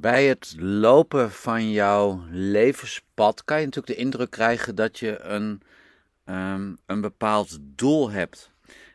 Bij 0.00 0.26
het 0.26 0.54
lopen 0.58 1.30
van 1.30 1.70
jouw 1.70 2.22
levenspad 2.30 3.44
kan 3.44 3.58
je 3.58 3.64
natuurlijk 3.64 3.96
de 3.96 4.02
indruk 4.02 4.30
krijgen 4.30 4.74
dat 4.74 4.98
je 4.98 5.20
een, 5.20 5.62
um, 6.24 6.78
een 6.86 7.00
bepaald 7.00 7.58
doel 7.60 8.10
hebt. 8.10 8.50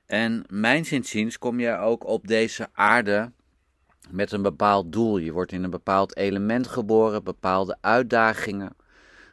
En 0.06 0.44
mijn 0.50 0.86
zinziens 0.86 1.38
kom 1.38 1.60
je 1.60 1.78
ook 1.78 2.08
op 2.08 2.28
deze 2.28 2.70
aarde 2.74 3.32
met 4.10 4.32
een 4.32 4.42
bepaald 4.42 4.92
doel. 4.92 5.18
Je 5.18 5.32
wordt 5.32 5.52
in 5.52 5.64
een 5.64 5.70
bepaald 5.70 6.16
element 6.16 6.68
geboren, 6.68 7.24
bepaalde 7.24 7.78
uitdagingen. 7.82 8.76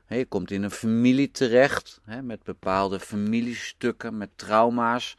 Je 0.09 0.27
komt 0.27 0.51
in 0.51 0.63
een 0.63 0.71
familie 0.71 1.31
terecht 1.31 2.01
met 2.23 2.43
bepaalde 2.43 3.01
familiestukken, 3.01 4.19
met 4.19 4.31
trauma's 4.37 5.17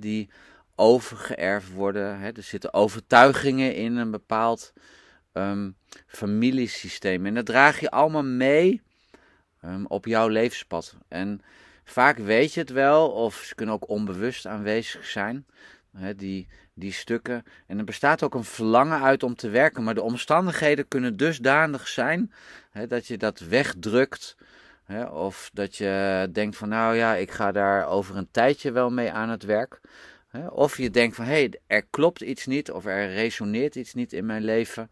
die 0.00 0.30
overgeërfd 0.74 1.72
worden. 1.72 2.20
Er 2.20 2.42
zitten 2.42 2.74
overtuigingen 2.74 3.74
in 3.74 3.96
een 3.96 4.10
bepaald 4.10 4.72
um, 5.32 5.76
familiesysteem. 6.06 7.26
En 7.26 7.34
dat 7.34 7.46
draag 7.46 7.80
je 7.80 7.90
allemaal 7.90 8.24
mee 8.24 8.82
um, 9.64 9.86
op 9.86 10.06
jouw 10.06 10.28
levenspad. 10.28 10.96
En 11.08 11.40
vaak 11.84 12.18
weet 12.18 12.54
je 12.54 12.60
het 12.60 12.70
wel, 12.70 13.10
of 13.10 13.34
ze 13.34 13.54
kunnen 13.54 13.74
ook 13.74 13.88
onbewust 13.88 14.46
aanwezig 14.46 15.06
zijn, 15.06 15.46
die, 16.16 16.48
die 16.74 16.92
stukken. 16.92 17.44
En 17.66 17.78
er 17.78 17.84
bestaat 17.84 18.22
ook 18.22 18.34
een 18.34 18.44
verlangen 18.44 19.02
uit 19.02 19.22
om 19.22 19.34
te 19.34 19.48
werken, 19.48 19.84
maar 19.84 19.94
de 19.94 20.02
omstandigheden 20.02 20.88
kunnen 20.88 21.16
dusdanig 21.16 21.88
zijn 21.88 22.32
dat 22.88 23.06
je 23.06 23.18
dat 23.18 23.38
wegdrukt. 23.38 24.36
Of 25.10 25.50
dat 25.52 25.76
je 25.76 26.28
denkt 26.32 26.56
van 26.56 26.68
nou 26.68 26.96
ja, 26.96 27.14
ik 27.14 27.30
ga 27.30 27.52
daar 27.52 27.86
over 27.86 28.16
een 28.16 28.30
tijdje 28.30 28.72
wel 28.72 28.90
mee 28.90 29.12
aan 29.12 29.28
het 29.28 29.42
werk. 29.42 29.80
Of 30.50 30.76
je 30.76 30.90
denkt 30.90 31.16
van 31.16 31.24
hé, 31.24 31.30
hey, 31.30 31.60
er 31.66 31.82
klopt 31.82 32.20
iets 32.20 32.46
niet 32.46 32.70
of 32.70 32.86
er 32.86 33.08
resoneert 33.12 33.74
iets 33.74 33.94
niet 33.94 34.12
in 34.12 34.26
mijn 34.26 34.44
leven, 34.44 34.90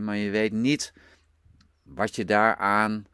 maar 0.00 0.16
je 0.16 0.30
weet 0.30 0.52
niet 0.52 0.92
wat 1.82 2.16
je 2.16 2.24
daaraan 2.24 3.06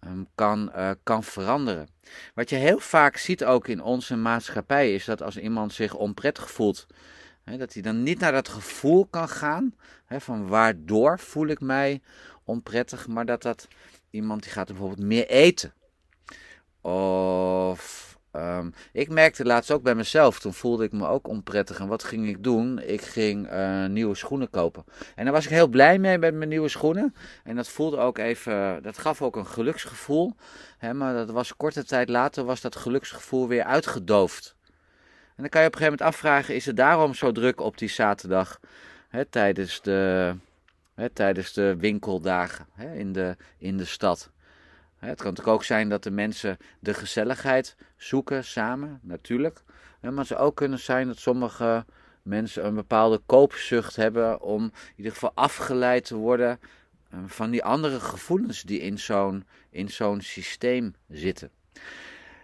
ehm, 0.00 0.24
kan, 0.34 0.72
uh, 0.76 0.90
kan 1.02 1.24
veranderen. 1.24 1.88
Wat 2.34 2.50
je 2.50 2.56
heel 2.56 2.78
vaak 2.78 3.16
ziet 3.16 3.44
ook 3.44 3.68
in 3.68 3.82
onze 3.82 4.16
maatschappij 4.16 4.94
is 4.94 5.04
dat 5.04 5.22
als 5.22 5.36
iemand 5.36 5.72
zich 5.72 5.94
onprettig 5.94 6.50
voelt, 6.50 6.86
dat 7.44 7.72
hij 7.72 7.82
dan 7.82 8.02
niet 8.02 8.18
naar 8.18 8.32
dat 8.32 8.48
gevoel 8.48 9.06
kan 9.06 9.28
gaan 9.28 9.74
van 10.08 10.46
waardoor 10.46 11.18
voel 11.18 11.46
ik 11.46 11.60
mij 11.60 12.00
onprettig, 12.44 13.06
maar 13.06 13.26
dat 13.26 13.42
dat 13.42 13.68
iemand 14.10 14.42
die 14.42 14.52
gaat 14.52 14.66
bijvoorbeeld 14.66 15.06
meer 15.06 15.26
eten. 15.26 15.74
Of 16.80 18.13
Um, 18.36 18.72
ik 18.92 19.08
merkte 19.08 19.44
laatst 19.44 19.70
ook 19.70 19.82
bij 19.82 19.94
mezelf, 19.94 20.40
toen 20.40 20.54
voelde 20.54 20.84
ik 20.84 20.92
me 20.92 21.06
ook 21.06 21.28
onprettig. 21.28 21.78
En 21.78 21.88
wat 21.88 22.04
ging 22.04 22.28
ik 22.28 22.42
doen? 22.42 22.78
Ik 22.78 23.00
ging 23.00 23.52
uh, 23.52 23.86
nieuwe 23.86 24.14
schoenen 24.14 24.50
kopen. 24.50 24.84
En 25.14 25.24
daar 25.24 25.32
was 25.32 25.44
ik 25.44 25.50
heel 25.50 25.68
blij 25.68 25.98
mee 25.98 26.18
met 26.18 26.34
mijn 26.34 26.48
nieuwe 26.48 26.68
schoenen. 26.68 27.14
En 27.44 27.56
dat 27.56 27.68
voelde 27.68 27.96
ook 27.96 28.18
even, 28.18 28.82
dat 28.82 28.98
gaf 28.98 29.22
ook 29.22 29.36
een 29.36 29.46
geluksgevoel. 29.46 30.34
Hè, 30.78 30.94
maar 30.94 31.14
dat 31.14 31.30
was 31.30 31.56
korte 31.56 31.84
tijd 31.84 32.08
later, 32.08 32.44
was 32.44 32.60
dat 32.60 32.76
geluksgevoel 32.76 33.48
weer 33.48 33.64
uitgedoofd. 33.64 34.56
En 35.36 35.42
dan 35.42 35.48
kan 35.48 35.60
je 35.60 35.66
op 35.66 35.72
een 35.72 35.78
gegeven 35.78 35.98
moment 35.98 36.14
afvragen, 36.14 36.54
is 36.54 36.66
het 36.66 36.76
daarom 36.76 37.14
zo 37.14 37.32
druk 37.32 37.60
op 37.60 37.78
die 37.78 37.88
zaterdag? 37.88 38.60
Hè, 39.08 39.24
tijdens, 39.24 39.82
de, 39.82 40.34
hè, 40.94 41.08
tijdens 41.10 41.52
de 41.52 41.76
winkeldagen 41.78 42.66
in, 42.94 43.12
de, 43.12 43.36
in 43.58 43.76
de 43.76 43.84
stad. 43.84 44.30
Het 45.04 45.16
kan 45.16 45.30
natuurlijk 45.30 45.56
ook 45.56 45.64
zijn 45.64 45.88
dat 45.88 46.02
de 46.02 46.10
mensen 46.10 46.56
de 46.80 46.94
gezelligheid 46.94 47.76
zoeken 47.96 48.44
samen, 48.44 48.98
natuurlijk. 49.02 49.62
Maar 50.00 50.12
het 50.12 50.26
zou 50.26 50.40
ook 50.40 50.56
kunnen 50.56 50.78
zijn 50.78 51.06
dat 51.06 51.18
sommige 51.18 51.84
mensen 52.22 52.66
een 52.66 52.74
bepaalde 52.74 53.20
koopzucht 53.26 53.96
hebben 53.96 54.40
om 54.40 54.62
in 54.64 54.72
ieder 54.96 55.12
geval 55.12 55.32
afgeleid 55.34 56.04
te 56.04 56.16
worden 56.16 56.58
eh, 57.10 57.18
van 57.26 57.50
die 57.50 57.64
andere 57.64 58.00
gevoelens 58.00 58.62
die 58.62 58.80
in 58.80 58.98
zo'n, 58.98 59.44
in 59.70 59.88
zo'n 59.88 60.20
systeem 60.20 60.94
zitten. 61.08 61.50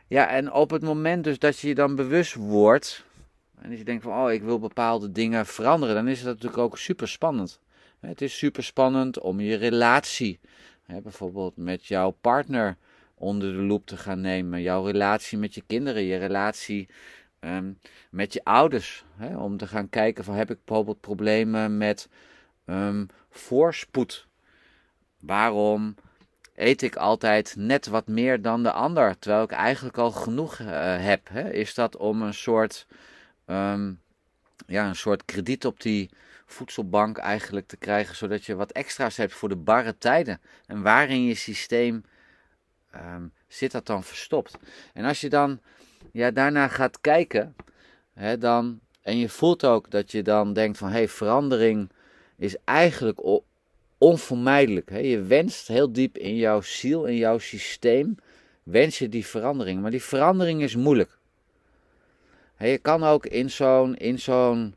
Ja, 0.07 0.29
en 0.29 0.53
op 0.53 0.71
het 0.71 0.83
moment 0.83 1.25
dus 1.25 1.39
dat 1.39 1.59
je 1.59 1.69
je 1.69 1.75
dan 1.75 1.95
bewust 1.95 2.35
wordt, 2.35 3.05
en 3.59 3.69
dat 3.69 3.79
je 3.79 3.85
denkt 3.85 4.03
van, 4.03 4.25
oh, 4.25 4.33
ik 4.33 4.43
wil 4.43 4.59
bepaalde 4.59 5.13
dingen 5.13 5.47
veranderen, 5.47 5.95
dan 5.95 6.09
is 6.09 6.19
het 6.19 6.27
natuurlijk 6.27 6.59
ook 6.59 6.79
super 6.79 7.09
spannend. 7.09 7.61
Het 8.01 8.21
is 8.21 8.39
super 8.39 8.65
spannend 8.65 9.19
om 9.19 9.41
je 9.41 9.57
relatie 9.57 10.41
Hè, 10.91 11.01
bijvoorbeeld 11.01 11.57
met 11.57 11.87
jouw 11.87 12.11
partner 12.11 12.77
onder 13.15 13.53
de 13.53 13.63
loep 13.63 13.87
te 13.87 13.97
gaan 13.97 14.21
nemen. 14.21 14.63
Jouw 14.63 14.85
relatie 14.85 15.39
met 15.39 15.55
je 15.55 15.63
kinderen, 15.67 16.03
je 16.03 16.17
relatie 16.17 16.89
um, 17.41 17.79
met 18.11 18.33
je 18.33 18.45
ouders. 18.45 19.05
Hè, 19.17 19.37
om 19.37 19.57
te 19.57 19.67
gaan 19.67 19.89
kijken 19.89 20.25
van 20.25 20.35
heb 20.35 20.51
ik 20.51 20.59
bijvoorbeeld 20.65 21.01
problemen 21.01 21.77
met 21.77 22.09
um, 22.67 23.07
voorspoed. 23.31 24.27
Waarom 25.21 25.95
eet 26.55 26.83
ik 26.83 26.97
altijd 26.97 27.55
net 27.57 27.87
wat 27.87 28.07
meer 28.07 28.43
dan 28.43 28.63
de 28.63 28.73
ander, 28.73 29.19
terwijl 29.19 29.45
ik 29.45 29.51
eigenlijk 29.51 29.99
al 29.99 30.11
genoeg 30.11 30.59
uh, 30.59 30.69
heb? 31.05 31.29
Hè? 31.29 31.51
Is 31.51 31.75
dat 31.75 31.97
om 31.97 32.23
een 32.23 32.35
soort, 32.35 32.87
um, 33.47 34.01
ja, 34.67 34.89
een 34.89 34.97
soort 34.97 35.25
krediet 35.25 35.65
op 35.65 35.81
die 35.81 36.11
voedselbank 36.53 37.19
eigenlijk 37.19 37.67
te 37.67 37.77
krijgen, 37.77 38.17
zodat 38.17 38.45
je 38.45 38.55
wat 38.55 38.73
extra's 38.73 39.17
hebt 39.17 39.33
voor 39.33 39.49
de 39.49 39.57
barre 39.57 39.99
tijden. 39.99 40.41
En 40.67 40.83
waar 40.83 41.09
in 41.09 41.25
je 41.25 41.35
systeem 41.35 42.05
um, 42.95 43.33
zit 43.49 43.73
dat 43.73 43.87
dan 43.87 44.05
verstopt? 44.05 44.57
En 44.93 45.05
als 45.05 45.21
je 45.21 45.29
dan 45.29 45.61
ja, 46.13 46.31
daarna 46.31 46.69
gaat 46.69 47.01
kijken, 47.01 47.55
hè, 48.13 48.39
dan, 48.39 48.81
en 49.03 49.19
je 49.19 49.29
voelt 49.29 49.65
ook 49.65 49.91
dat 49.91 50.13
je 50.13 50.23
dan 50.23 50.53
denkt 50.53 50.79
van, 50.79 50.89
hé, 50.89 50.95
hey, 50.95 51.09
verandering 51.09 51.91
is 52.37 52.57
eigenlijk 52.65 53.21
onvermijdelijk. 53.99 54.91
Hè? 54.91 54.99
Je 54.99 55.23
wenst 55.23 55.69
heel 55.69 55.93
diep 55.93 56.19
in 56.19 56.37
jouw 56.37 56.61
ziel, 56.61 57.05
in 57.05 57.17
jouw 57.17 57.39
systeem, 57.39 58.17
wens 58.63 58.99
je 58.99 59.09
die 59.09 59.27
verandering. 59.27 59.81
Maar 59.81 59.91
die 59.91 60.03
verandering 60.03 60.63
is 60.63 60.77
moeilijk. 60.77 61.19
je 62.59 62.79
kan 62.79 63.05
ook 63.05 63.27
in 63.27 63.51
zo'n, 63.51 63.97
in 63.97 64.19
zo'n 64.19 64.75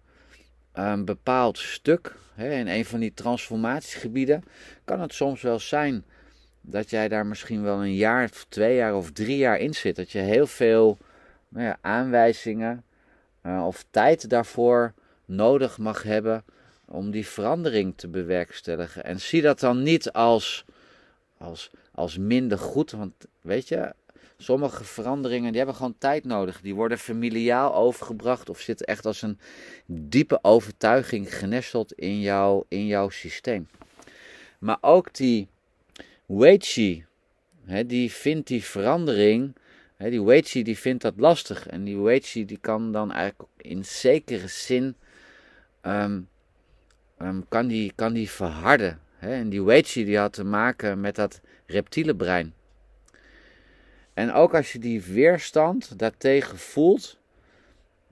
een 0.74 1.06
bepaald 1.06 1.58
stuk, 1.58 2.16
hè, 2.34 2.54
in 2.54 2.68
een 2.68 2.86
van 2.86 3.00
die 3.00 3.14
transformatiegebieden, 3.14 4.44
kan 4.84 5.02
het 5.02 5.14
soms 5.14 5.42
wel 5.42 5.60
zijn 5.60 6.04
dat 6.62 6.90
jij 6.90 7.08
daar 7.08 7.26
misschien 7.26 7.64
wel 7.64 7.82
een 7.82 7.96
jaar, 7.96 8.24
of 8.24 8.46
twee 8.50 8.76
jaar 8.76 8.96
of 8.96 9.12
drie 9.12 9.38
jaar 9.38 9.58
in 9.58 9.74
zit. 9.74 9.96
Dat 9.96 10.12
je 10.12 10.20
heel 10.20 10.48
veel 10.48 10.98
nou 11.50 11.66
ja, 11.66 11.78
aanwijzingen 11.82 12.84
uh, 13.46 13.66
of 13.68 13.86
tijd 13.90 14.30
daarvoor 14.30 14.94
nodig 15.26 15.78
mag 15.78 16.04
hebben 16.04 16.44
om 16.86 17.12
die 17.12 17.28
verandering 17.28 17.94
te 17.96 18.08
bewerkstelligen. 18.08 19.04
En 19.04 19.20
zie 19.20 19.42
dat 19.42 19.60
dan 19.60 19.84
niet 19.84 20.12
als, 20.12 20.66
als, 21.38 21.72
als 21.92 22.18
minder 22.18 22.58
goed, 22.58 22.92
want 22.92 23.14
weet 23.42 23.68
je, 23.68 23.94
Sommige 24.44 24.84
veranderingen 24.84 25.50
die 25.50 25.58
hebben 25.58 25.76
gewoon 25.76 25.96
tijd 25.98 26.24
nodig. 26.26 26.62
Die 26.62 26.76
worden 26.76 26.98
familiaal 26.98 27.76
overgebracht 27.76 28.50
of 28.50 28.60
zitten 28.60 28.86
echt 28.86 29.06
als 29.06 29.22
een 29.22 29.40
diepe 29.86 30.40
overtuiging 30.42 31.36
genesteld 31.36 31.94
in, 31.94 32.20
jou, 32.20 32.64
in 32.68 32.86
jouw 32.86 33.10
systeem. 33.10 33.68
Maar 34.60 34.78
ook 34.82 35.14
die 35.14 35.48
Weichi, 36.26 37.06
die 37.86 38.12
vindt 38.12 38.48
die 38.48 38.64
verandering, 38.64 39.56
hè, 39.96 40.10
die 40.10 40.24
Weichi 40.24 40.64
die 40.64 40.78
vindt 40.78 41.02
dat 41.02 41.14
lastig. 41.18 41.68
En 41.68 41.84
die 41.84 41.98
Weichi 41.98 42.46
die 42.46 42.58
kan 42.62 42.92
dan 42.92 43.12
eigenlijk 43.12 43.50
in 43.58 43.86
zekere 43.86 44.48
zin, 44.48 44.96
ehm, 45.82 46.22
ehm, 47.18 47.42
kan, 47.50 47.68
die, 47.68 47.92
kan 47.96 48.14
die 48.14 48.30
verharden. 48.30 49.00
Hè. 49.16 49.34
En 49.34 49.50
die 49.50 49.64
Weichi 49.64 50.06
die 50.06 50.18
had 50.18 50.34
te 50.34 50.44
maken 50.44 51.02
met 51.02 51.16
dat 51.16 51.42
reptiele 51.66 52.16
brein. 52.16 52.54
En 54.14 54.32
ook 54.32 54.56
als 54.56 54.72
je 54.72 54.80
die 54.80 55.04
weerstand 55.04 56.00
daartegen 56.00 56.58
voelt, 56.58 57.18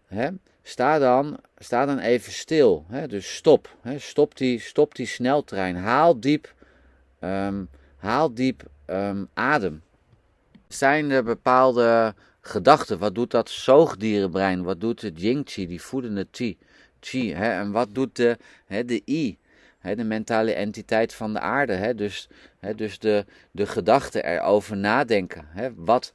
hè, 0.06 0.30
sta, 0.64 1.00
dan, 1.00 1.40
sta 1.58 1.86
dan 1.86 2.00
even 2.00 2.32
stil. 2.32 2.86
Hè, 2.88 3.08
dus 3.08 3.36
stop. 3.36 3.76
Hè, 3.82 4.00
stop, 4.00 4.38
die, 4.38 4.60
stop 4.60 4.96
die 4.96 5.06
sneltrein. 5.06 5.76
Haal 5.76 6.20
diep, 6.20 6.54
um, 7.20 7.70
haal 7.98 8.34
diep 8.34 8.64
um, 8.88 9.30
adem. 9.34 9.82
Zijn 10.68 11.12
er 11.12 11.24
bepaalde 11.24 12.16
gedachten? 12.42 13.00
Wat 13.00 13.16
doet 13.16 13.32
dat 13.32 13.50
zoogdierenbrein? 13.50 14.64
Wat 14.64 14.80
doet 14.80 15.02
het 15.02 15.22
Ying-Chi, 15.22 15.68
die 15.68 15.82
voedende 15.82 16.28
Chi? 16.32 16.58
Chi 17.00 17.34
hè? 17.34 17.60
En 17.60 17.72
wat 17.72 17.94
doet 17.94 18.16
de, 18.16 18.38
hè, 18.66 18.86
de 18.86 19.02
I? 19.06 19.38
De 19.82 20.04
mentale 20.04 20.54
entiteit 20.54 21.14
van 21.14 21.34
de 21.34 21.40
aarde. 21.40 21.96
dus 21.96 22.28
dus 22.76 23.00
de, 23.00 23.26
de 23.52 23.66
gedachten 23.66 24.26
erover 24.26 24.78
nadenken. 24.78 25.48
wat, 25.76 26.12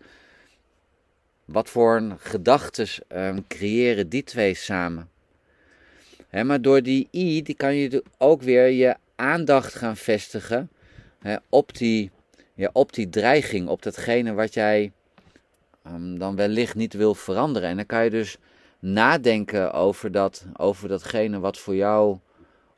wat 1.45 1.69
voor 1.69 2.17
gedachten 2.19 2.87
um, 3.09 3.47
creëren 3.47 4.09
die 4.09 4.25
twee 4.25 4.55
samen? 4.55 5.11
maar 6.45 6.63
door 6.63 6.83
die 6.83 7.09
I 7.11 7.43
die 7.43 7.55
kan 7.55 7.75
je 7.75 8.03
ook 8.19 8.43
weer 8.43 8.69
je 8.69 8.97
aandacht 9.15 9.75
gaan 9.75 9.97
vestigen 9.97 10.71
op, 11.49 11.77
die, 11.77 12.11
ja, 12.55 12.71
op 12.73 12.93
die 12.93 13.09
dreiging, 13.09 13.69
op 13.69 13.83
datgene 13.83 14.33
wat 14.33 14.55
jij 14.55 14.93
um, 15.87 16.19
dan 16.19 16.37
wellicht 16.37 16.75
niet 16.75 16.95
wil 16.95 17.15
veranderen. 17.15 17.69
En 17.69 17.77
dan 17.77 17.87
kan 17.87 18.05
je 18.05 18.11
dus 18.11 18.37
nadenken 18.79 19.73
over, 19.73 20.13
dat, 20.13 20.47
over 20.57 20.89
datgene 20.89 21.39
wat 21.39 21.59
voor 21.59 21.75
jou 21.75 22.19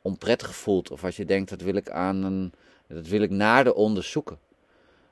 onprettig 0.09 0.55
voelt. 0.55 0.91
Of 0.91 1.03
als 1.03 1.17
je 1.17 1.25
denkt, 1.25 1.49
dat 1.49 1.61
wil 1.61 1.75
ik, 1.75 1.89
aan 1.89 2.23
een, 2.23 2.53
dat 2.87 3.07
wil 3.07 3.21
ik 3.21 3.29
nader 3.29 3.73
onderzoeken. 3.73 4.39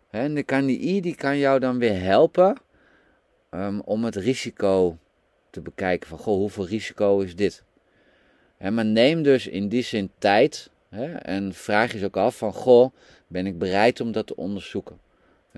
En 0.09 0.33
de 0.33 0.44
kan 0.44 0.65
die 0.65 1.15
kan 1.15 1.38
jou 1.38 1.59
dan 1.59 1.77
weer 1.77 2.01
helpen 2.01 2.55
um, 3.51 3.81
om 3.81 4.03
het 4.03 4.15
risico 4.15 4.97
te 5.49 5.61
bekijken. 5.61 6.09
Van, 6.09 6.17
goh, 6.17 6.35
hoeveel 6.35 6.67
risico 6.67 7.19
is 7.19 7.35
dit? 7.35 7.63
He, 8.57 8.71
maar 8.71 8.85
neem 8.85 9.23
dus 9.23 9.47
in 9.47 9.67
die 9.67 9.83
zin 9.83 10.11
tijd 10.17 10.69
en 11.21 11.53
vraag 11.53 11.94
je 11.94 12.05
ook 12.05 12.17
af 12.17 12.38
van, 12.38 12.53
goh, 12.53 12.91
ben 13.27 13.45
ik 13.45 13.57
bereid 13.57 14.01
om 14.01 14.11
dat 14.11 14.27
te 14.27 14.35
onderzoeken? 14.35 14.99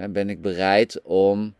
ben 0.10 0.30
ik 0.30 0.42
bereid 0.42 1.02
om 1.02 1.56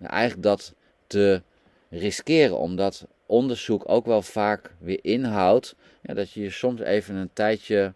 eigenlijk 0.00 0.42
dat 0.42 0.74
te 1.06 1.42
riskeren, 1.90 2.58
omdat 2.58 3.06
onderzoek 3.28 3.82
ook 3.86 4.06
wel 4.06 4.22
vaak 4.22 4.74
weer 4.78 4.98
inhoudt 5.02 5.74
dat 6.14 6.30
je 6.30 6.40
je 6.40 6.50
soms 6.50 6.80
even 6.80 7.14
een 7.14 7.30
tijdje 7.32 7.94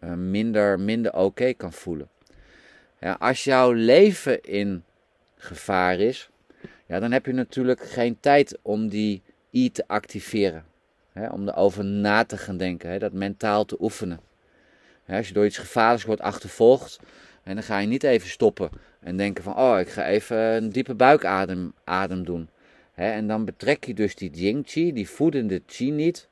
uh, 0.00 0.12
minder, 0.12 0.80
minder 0.80 1.14
oké 1.14 1.52
kan 1.52 1.72
voelen. 1.72 2.08
Ja, 3.00 3.16
als 3.18 3.44
jouw 3.44 3.72
leven 3.72 4.42
in 4.42 4.84
gevaar 5.36 5.98
is, 5.98 6.30
ja, 6.86 7.00
dan 7.00 7.12
heb 7.12 7.26
je 7.26 7.32
natuurlijk 7.32 7.80
geen 7.80 8.20
tijd 8.20 8.58
om 8.62 8.88
die 8.88 9.22
I 9.50 9.70
te 9.70 9.84
activeren. 9.86 10.64
Hè, 11.12 11.28
om 11.28 11.48
erover 11.48 11.84
na 11.84 12.24
te 12.24 12.36
gaan 12.36 12.56
denken, 12.56 12.90
hè, 12.90 12.98
dat 12.98 13.12
mentaal 13.12 13.64
te 13.64 13.76
oefenen. 13.80 14.20
Als 15.06 15.28
je 15.28 15.34
door 15.34 15.44
iets 15.44 15.58
gevaarlijks 15.58 16.04
wordt 16.04 16.20
achtervolgd, 16.20 16.98
en 17.42 17.54
dan 17.54 17.62
ga 17.62 17.78
je 17.78 17.86
niet 17.86 18.02
even 18.02 18.28
stoppen 18.28 18.70
en 19.00 19.16
denken 19.16 19.44
van, 19.44 19.56
oh, 19.56 19.78
ik 19.78 19.88
ga 19.88 20.06
even 20.06 20.36
een 20.36 20.70
diepe 20.70 20.94
buikadem 20.94 21.72
adem 21.84 22.24
doen. 22.24 22.48
En 22.98 23.26
dan 23.26 23.44
betrek 23.44 23.84
je 23.84 23.94
dus 23.94 24.14
die 24.14 24.30
Jing 24.30 24.62
Chi, 24.66 24.92
die 24.92 25.08
voedende 25.08 25.62
Chi 25.66 25.90
niet. 25.90 26.28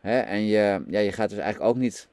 En 0.00 0.46
je, 0.46 0.82
ja, 0.88 0.98
je 0.98 1.12
gaat 1.12 1.30
dus 1.30 1.38
eigenlijk 1.38 1.70
ook 1.70 1.80
niet 1.80 2.08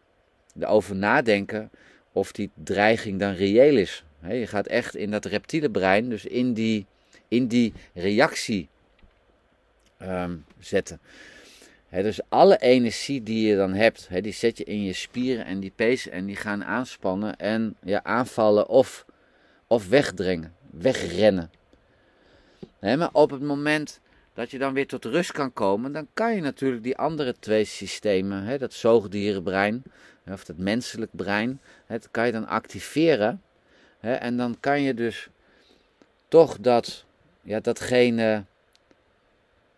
erover 0.59 0.95
nadenken 0.95 1.71
of 2.11 2.31
die 2.31 2.51
dreiging 2.53 3.19
dan 3.19 3.33
reëel 3.33 3.77
is. 3.77 4.03
Je 4.27 4.47
gaat 4.47 4.67
echt 4.67 4.95
in 4.95 5.11
dat 5.11 5.25
reptiele 5.25 5.69
brein, 5.69 6.09
dus 6.09 6.25
in 6.25 6.53
die, 6.53 6.85
in 7.27 7.47
die 7.47 7.73
reactie 7.93 8.69
um, 10.01 10.45
zetten. 10.59 10.99
dus 11.89 12.19
alle 12.29 12.57
energie 12.57 13.23
die 13.23 13.47
je 13.47 13.55
dan 13.55 13.73
hebt, 13.73 14.09
die 14.21 14.33
zet 14.33 14.57
je 14.57 14.63
in 14.63 14.83
je 14.83 14.93
spieren 14.93 15.45
en 15.45 15.59
die 15.59 15.71
pezen 15.75 16.11
en 16.11 16.25
die 16.25 16.35
gaan 16.35 16.63
aanspannen 16.63 17.37
en 17.37 17.75
ja, 17.83 18.03
aanvallen 18.03 18.67
of, 18.67 19.05
of 19.67 19.87
wegdringen, 19.87 20.53
wegrennen. 20.71 21.51
Maar 22.93 23.09
op 23.11 23.31
het 23.31 23.41
moment 23.41 23.99
dat 24.33 24.51
je 24.51 24.57
dan 24.57 24.73
weer 24.73 24.87
tot 24.87 25.05
rust 25.05 25.31
kan 25.31 25.53
komen, 25.53 25.91
dan 25.91 26.07
kan 26.13 26.35
je 26.35 26.41
natuurlijk 26.41 26.83
die 26.83 26.97
andere 26.97 27.35
twee 27.39 27.63
systemen, 27.63 28.59
dat 28.59 28.73
zoogdierenbrein 28.73 29.83
of 30.31 30.45
dat 30.45 30.57
menselijk 30.57 31.11
brein, 31.15 31.59
dat 31.87 32.07
kan 32.11 32.25
je 32.25 32.31
dan 32.31 32.47
activeren. 32.47 33.41
en 33.99 34.37
dan 34.37 34.57
kan 34.59 34.81
je 34.81 34.93
dus 34.93 35.27
toch 36.27 36.57
dat, 36.59 37.05
ja, 37.41 37.59
datgene 37.59 38.43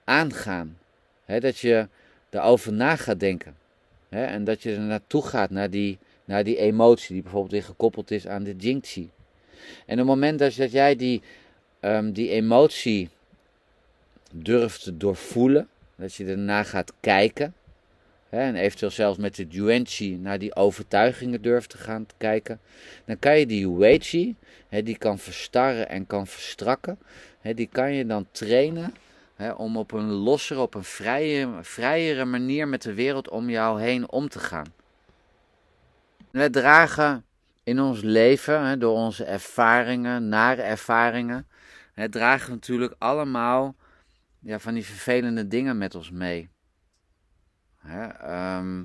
aangaan. 0.04 0.78
dat 1.26 1.58
je 1.58 1.88
erover 2.30 2.74
na 2.74 2.96
gaat 2.96 3.20
denken. 3.20 3.56
en 4.10 4.44
dat 4.44 4.64
je 4.64 4.74
er 4.74 4.80
naartoe 4.80 5.22
gaat, 5.22 5.50
naar 5.50 5.70
die, 5.70 5.98
naar 6.26 6.44
die 6.44 6.58
emotie 6.58 7.14
die 7.14 7.22
bijvoorbeeld 7.22 7.52
weer 7.52 7.64
gekoppeld 7.64 8.12
is 8.12 8.28
aan 8.28 8.44
de 8.44 8.56
Jingxi. 8.56 9.10
En 9.86 9.94
op 9.94 9.98
het 9.98 10.08
moment 10.08 10.40
dat 10.40 10.72
jij 10.72 10.96
die, 10.96 11.22
um, 11.82 12.12
die 12.12 12.30
emotie 12.30 13.10
durft 14.32 14.84
te 14.84 14.98
doorvoelen, 14.98 15.68
dat 15.96 16.14
je 16.14 16.26
erna 16.26 16.64
gaat 16.64 16.94
kijken, 17.00 17.54
hè, 18.30 18.40
en 18.40 18.56
eventueel 18.56 18.92
zelfs 18.92 19.18
met 19.18 19.36
de 19.36 19.48
Yuanchi 19.50 20.18
naar 20.18 20.40
die 20.40 20.56
overtuigingen 20.56 21.42
durft 21.42 21.70
te 21.70 21.78
gaan 21.78 22.06
kijken, 22.18 22.60
dan 23.06 23.20
kan 23.20 23.40
je 23.40 23.46
die 23.46 23.60
Yuanchi, 23.60 24.36
die 24.70 24.98
kan 24.98 25.20
verstarren 25.20 25.90
en 25.90 26.08
kan 26.08 26.28
verstrakken, 26.28 27.00
hè, 27.40 27.54
die 27.54 27.70
kan 27.72 27.94
je 27.94 28.06
dan 28.06 28.28
trainen 28.32 28.94
hè, 29.36 29.52
om 29.52 29.78
op 29.78 29.92
een 29.92 30.10
lossere, 30.10 30.60
op 30.60 30.74
een 30.74 30.84
vrije, 30.84 31.50
vrijere 31.62 32.26
manier 32.26 32.68
met 32.68 32.82
de 32.82 32.94
wereld 32.94 33.30
om 33.30 33.50
jou 33.50 33.82
heen 33.82 34.12
om 34.12 34.30
te 34.30 34.40
gaan. 34.40 34.74
We 36.32 36.50
dragen 36.50 37.26
in 37.64 37.80
ons 37.80 38.02
leven, 38.02 38.80
door 38.80 38.96
onze 38.96 39.24
ervaringen, 39.24 40.30
nare 40.30 40.62
ervaringen, 40.62 41.48
hè, 41.98 42.10
dragen 42.10 42.52
natuurlijk 42.52 42.96
allemaal 42.98 43.76
ja, 44.40 44.60
van 44.60 44.74
die 44.74 44.86
vervelende 44.86 45.48
dingen 45.48 45.78
met 45.78 45.96
ons 45.96 46.12
mee. 46.12 46.50
Hè, 47.78 48.08
ehm, 48.08 48.84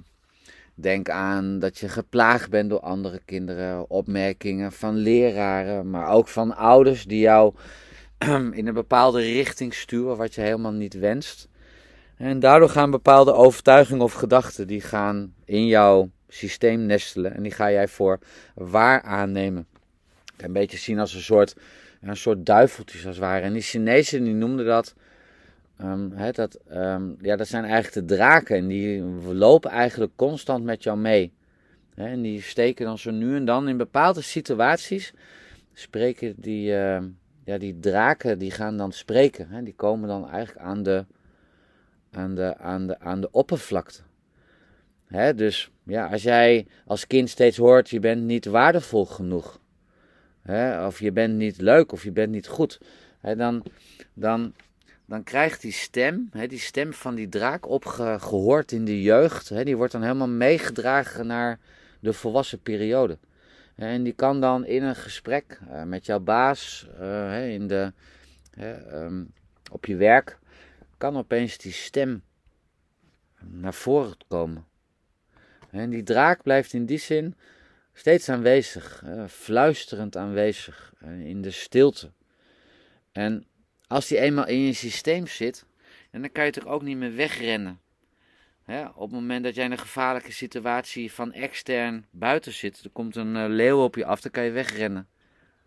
denk 0.74 1.10
aan 1.10 1.58
dat 1.58 1.78
je 1.78 1.88
geplaagd 1.88 2.50
bent 2.50 2.70
door 2.70 2.80
andere 2.80 3.20
kinderen, 3.24 3.90
opmerkingen 3.90 4.72
van 4.72 4.96
leraren, 4.96 5.90
maar 5.90 6.08
ook 6.08 6.28
van 6.28 6.56
ouders 6.56 7.04
die 7.04 7.20
jou 7.20 7.54
in 8.58 8.66
een 8.66 8.74
bepaalde 8.74 9.20
richting 9.20 9.74
sturen 9.74 10.16
wat 10.16 10.34
je 10.34 10.40
helemaal 10.40 10.72
niet 10.72 10.94
wenst. 10.94 11.48
En 12.16 12.40
daardoor 12.40 12.68
gaan 12.68 12.90
bepaalde 12.90 13.32
overtuigingen 13.32 14.02
of 14.04 14.12
gedachten 14.12 14.66
die 14.66 14.80
gaan 14.80 15.34
in 15.44 15.66
jouw 15.66 16.10
systeem 16.28 16.80
nestelen 16.80 17.34
en 17.34 17.42
die 17.42 17.52
ga 17.52 17.70
jij 17.70 17.88
voor 17.88 18.18
waar 18.54 19.02
aannemen. 19.02 19.66
Een 20.36 20.52
beetje 20.52 20.78
zien 20.78 20.98
als 20.98 21.14
een 21.14 21.22
soort, 21.22 21.54
een 22.08 22.16
soort 22.16 22.46
duiveltjes 22.46 23.06
als 23.06 23.16
het 23.16 23.24
ware. 23.24 23.42
En 23.42 23.52
die 23.52 23.62
Chinezen 23.62 24.24
die 24.24 24.34
noemden 24.34 24.66
dat 24.66 24.94
Um, 25.84 26.32
dat, 26.32 26.54
ehm, 26.68 27.10
ja, 27.20 27.36
dat 27.36 27.48
zijn 27.48 27.64
eigenlijk 27.64 28.08
de 28.08 28.14
draken 28.14 28.56
en 28.56 28.66
die 28.66 29.02
lopen 29.34 29.70
eigenlijk 29.70 30.12
constant 30.16 30.64
met 30.64 30.82
jou 30.82 30.98
mee. 30.98 31.32
en 31.94 32.22
die 32.22 32.42
steken 32.42 32.84
dan 32.84 32.98
zo 32.98 33.10
nu 33.10 33.36
en 33.36 33.44
dan 33.44 33.68
in 33.68 33.76
bepaalde 33.76 34.20
situaties, 34.20 35.12
spreken 35.72 36.34
die, 36.36 36.70
uh, 36.70 36.98
ja, 37.44 37.58
die 37.58 37.78
draken, 37.78 38.38
die 38.38 38.50
gaan 38.50 38.76
dan 38.76 38.92
spreken. 38.92 39.64
die 39.64 39.74
komen 39.74 40.08
dan 40.08 40.28
eigenlijk 40.28 40.66
aan 40.66 40.82
de, 40.82 41.04
aan 42.10 42.34
de, 42.34 42.56
aan 42.58 42.86
de, 42.86 42.98
aan 43.00 43.20
de 43.20 43.30
oppervlakte. 43.30 44.00
dus 45.36 45.70
ja, 45.82 46.06
als 46.06 46.22
jij 46.22 46.66
als 46.86 47.06
kind 47.06 47.30
steeds 47.30 47.56
hoort, 47.56 47.90
je 47.90 48.00
bent 48.00 48.22
niet 48.22 48.46
waardevol 48.46 49.06
genoeg. 49.06 49.60
Of 50.86 50.98
je 50.98 51.12
bent 51.12 51.34
niet 51.34 51.60
leuk, 51.60 51.92
of 51.92 52.04
je 52.04 52.12
bent 52.12 52.30
niet 52.30 52.46
goed. 52.46 52.80
dan, 53.20 53.62
dan 54.14 54.54
dan 55.12 55.22
krijgt 55.22 55.60
die 55.60 55.72
stem, 55.72 56.28
hè, 56.30 56.46
die 56.46 56.58
stem 56.58 56.92
van 56.92 57.14
die 57.14 57.28
draak, 57.28 57.68
opgehoord 57.68 58.72
in 58.72 58.84
de 58.84 59.02
jeugd, 59.02 59.48
hè, 59.48 59.64
die 59.64 59.76
wordt 59.76 59.92
dan 59.92 60.02
helemaal 60.02 60.28
meegedragen 60.28 61.26
naar 61.26 61.58
de 62.00 62.12
volwassen 62.12 62.60
periode. 62.60 63.18
En 63.74 64.02
die 64.02 64.12
kan 64.12 64.40
dan 64.40 64.66
in 64.66 64.82
een 64.82 64.96
gesprek 64.96 65.60
uh, 65.68 65.82
met 65.82 66.06
jouw 66.06 66.20
baas, 66.20 66.88
uh, 67.00 67.52
in 67.52 67.66
de, 67.66 67.92
um, 68.92 69.32
op 69.70 69.86
je 69.86 69.96
werk, 69.96 70.38
kan 70.98 71.16
opeens 71.16 71.58
die 71.58 71.72
stem 71.72 72.22
naar 73.40 73.74
voren 73.74 74.16
komen. 74.28 74.66
En 75.70 75.90
die 75.90 76.02
draak 76.02 76.42
blijft 76.42 76.72
in 76.72 76.86
die 76.86 76.98
zin 76.98 77.34
steeds 77.92 78.28
aanwezig, 78.28 79.02
uh, 79.06 79.24
fluisterend 79.26 80.16
aanwezig, 80.16 80.92
in 81.24 81.42
de 81.42 81.50
stilte. 81.50 82.10
En 83.12 83.46
als 83.86 84.08
die 84.08 84.18
eenmaal 84.18 84.46
in 84.46 84.58
je 84.58 84.72
systeem 84.72 85.26
zit, 85.26 85.64
dan 86.10 86.32
kan 86.32 86.44
je 86.44 86.50
toch 86.50 86.66
ook 86.66 86.82
niet 86.82 86.96
meer 86.96 87.14
wegrennen. 87.14 87.80
op 88.94 89.00
het 89.00 89.10
moment 89.10 89.44
dat 89.44 89.54
jij 89.54 89.64
in 89.64 89.72
een 89.72 89.78
gevaarlijke 89.78 90.32
situatie 90.32 91.12
van 91.12 91.32
extern 91.32 92.06
buiten 92.10 92.52
zit, 92.52 92.84
er 92.84 92.90
komt 92.90 93.16
een 93.16 93.36
uh, 93.36 93.44
leeuw 93.48 93.82
op 93.82 93.94
je 93.94 94.04
af, 94.04 94.20
dan 94.20 94.30
kan 94.30 94.44
je 94.44 94.50
wegrennen. 94.50 95.08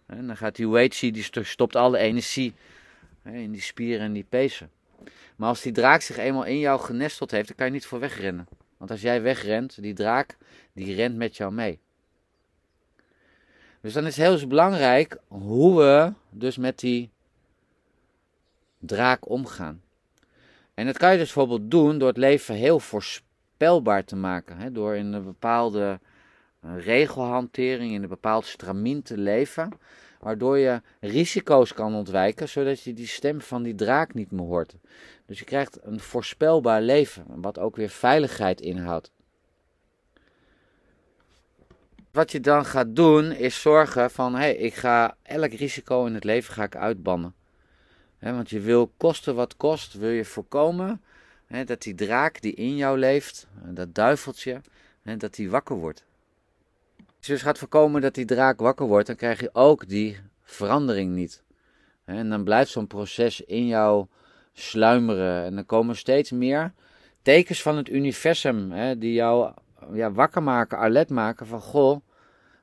En 0.05 0.27
dan 0.27 0.37
gaat 0.37 0.55
die 0.55 0.69
Weichi, 0.69 1.11
die 1.11 1.25
stopt 1.43 1.75
alle 1.75 1.97
energie 1.97 2.53
in 3.23 3.51
die 3.51 3.61
spieren 3.61 4.05
en 4.05 4.13
die 4.13 4.25
pezen. 4.29 4.71
Maar 5.35 5.49
als 5.49 5.61
die 5.61 5.71
draak 5.71 6.01
zich 6.01 6.17
eenmaal 6.17 6.45
in 6.45 6.59
jou 6.59 6.79
genesteld 6.79 7.31
heeft, 7.31 7.47
dan 7.47 7.55
kan 7.55 7.65
je 7.65 7.71
niet 7.71 7.85
voor 7.85 7.99
wegrennen. 7.99 8.47
Want 8.77 8.91
als 8.91 9.01
jij 9.01 9.21
wegrent, 9.21 9.81
die 9.81 9.93
draak, 9.93 10.37
die 10.73 10.95
rent 10.95 11.15
met 11.15 11.37
jou 11.37 11.53
mee. 11.53 11.79
Dus 13.85 13.93
dan 13.93 14.05
is 14.05 14.17
het 14.17 14.25
heel 14.25 14.47
belangrijk 14.47 15.17
hoe 15.27 15.77
we 15.77 16.13
dus 16.29 16.57
met 16.57 16.79
die 16.79 17.09
draak 18.79 19.29
omgaan. 19.29 19.81
En 20.73 20.85
dat 20.85 20.97
kan 20.97 21.11
je 21.11 21.17
dus 21.17 21.33
bijvoorbeeld 21.33 21.71
doen 21.71 21.97
door 21.97 22.07
het 22.07 22.17
leven 22.17 22.55
heel 22.55 22.79
voorspelbaar 22.79 24.03
te 24.03 24.15
maken. 24.15 24.57
Hè? 24.57 24.71
Door 24.71 24.95
in 24.95 25.13
een 25.13 25.23
bepaalde 25.23 25.99
eh, 26.61 26.71
regelhantering, 26.77 27.93
in 27.93 28.03
een 28.03 28.09
bepaald 28.09 28.45
stramien 28.45 29.01
te 29.01 29.17
leven. 29.17 29.69
Waardoor 30.19 30.57
je 30.57 30.81
risico's 30.99 31.73
kan 31.73 31.95
ontwijken, 31.95 32.49
zodat 32.49 32.81
je 32.81 32.93
die 32.93 33.07
stem 33.07 33.41
van 33.41 33.63
die 33.63 33.75
draak 33.75 34.13
niet 34.13 34.31
meer 34.31 34.45
hoort. 34.45 34.75
Dus 35.25 35.39
je 35.39 35.45
krijgt 35.45 35.79
een 35.81 35.99
voorspelbaar 35.99 36.81
leven, 36.81 37.25
wat 37.27 37.59
ook 37.59 37.75
weer 37.75 37.89
veiligheid 37.89 38.61
inhoudt. 38.61 39.11
Wat 42.15 42.31
je 42.31 42.39
dan 42.39 42.65
gaat 42.65 42.95
doen, 42.95 43.31
is 43.31 43.61
zorgen 43.61 44.11
van, 44.11 44.33
hé, 44.33 44.39
hey, 44.39 44.55
ik 44.55 44.73
ga 44.73 45.17
elk 45.23 45.51
risico 45.51 46.05
in 46.05 46.13
het 46.13 46.23
leven 46.23 46.53
ga 46.53 46.63
ik 46.63 46.75
uitbannen 46.75 47.33
want 48.33 48.49
je 48.49 48.59
wil 48.59 48.91
kosten 48.97 49.35
wat 49.35 49.57
kost, 49.57 49.93
wil 49.93 50.09
je 50.09 50.25
voorkomen 50.25 51.01
dat 51.65 51.81
die 51.81 51.95
draak 51.95 52.41
die 52.41 52.53
in 52.53 52.75
jou 52.75 52.97
leeft, 52.97 53.47
dat 53.63 53.95
duiveltje, 53.95 54.61
dat 55.17 55.35
die 55.35 55.49
wakker 55.49 55.75
wordt. 55.75 56.05
Als 56.97 57.25
je 57.27 57.31
dus 57.31 57.41
gaat 57.41 57.57
voorkomen 57.57 58.01
dat 58.01 58.13
die 58.13 58.25
draak 58.25 58.59
wakker 58.59 58.85
wordt, 58.85 59.07
dan 59.07 59.15
krijg 59.15 59.39
je 59.39 59.49
ook 59.53 59.87
die 59.87 60.19
verandering 60.43 61.11
niet. 61.11 61.43
En 62.05 62.29
dan 62.29 62.43
blijft 62.43 62.71
zo'n 62.71 62.87
proces 62.87 63.41
in 63.41 63.67
jou 63.67 64.05
sluimeren. 64.53 65.43
En 65.43 65.55
dan 65.55 65.65
komen 65.65 65.95
steeds 65.95 66.31
meer 66.31 66.73
tekens 67.21 67.61
van 67.61 67.77
het 67.77 67.89
universum 67.89 68.73
die 68.99 69.13
jou 69.13 69.53
ja, 69.93 70.11
wakker 70.11 70.43
maken, 70.43 70.77
alert 70.77 71.09
maken 71.09 71.47
van 71.47 71.61
goh, 71.61 72.01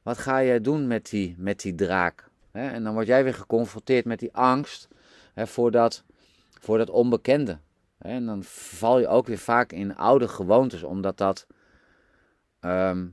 wat 0.02 0.18
ga 0.18 0.42
jij 0.42 0.60
doen 0.60 0.86
met 0.86 1.10
die, 1.10 1.34
met 1.38 1.60
die 1.60 1.74
draak? 1.74 2.30
En 2.52 2.84
dan 2.84 2.94
word 2.94 3.06
jij 3.06 3.24
weer 3.24 3.34
geconfronteerd 3.34 4.04
met 4.04 4.18
die 4.18 4.34
angst 4.34 4.88
voor, 5.34 5.70
dat, 5.70 6.04
voor 6.60 6.78
dat 6.78 6.90
onbekende. 6.90 7.58
En 7.98 8.26
dan 8.26 8.44
val 8.44 8.98
je 8.98 9.08
ook 9.08 9.26
weer 9.26 9.38
vaak 9.38 9.72
in 9.72 9.96
oude 9.96 10.28
gewoontes, 10.28 10.82
omdat 10.82 11.18
dat 11.18 11.46
ehm, 12.60 13.06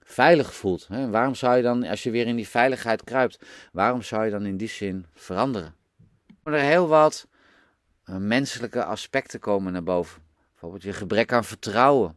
veilig 0.00 0.54
voelt. 0.54 0.88
Waarom 1.10 1.34
zou 1.34 1.56
je 1.56 1.62
dan, 1.62 1.84
als 1.84 2.02
je 2.02 2.10
weer 2.10 2.26
in 2.26 2.36
die 2.36 2.48
veiligheid 2.48 3.04
kruipt, 3.04 3.44
waarom 3.72 4.02
zou 4.02 4.24
je 4.24 4.30
dan 4.30 4.46
in 4.46 4.56
die 4.56 4.68
zin 4.68 5.06
veranderen? 5.14 5.74
Er 6.42 6.52
heel 6.52 6.88
wat 6.88 7.28
uh, 8.04 8.16
menselijke 8.16 8.84
aspecten 8.84 9.40
komen 9.40 9.72
naar 9.72 9.82
boven. 9.82 10.22
Bijvoorbeeld 10.50 10.82
je 10.82 10.92
gebrek 10.92 11.32
aan 11.32 11.44
vertrouwen. 11.44 12.16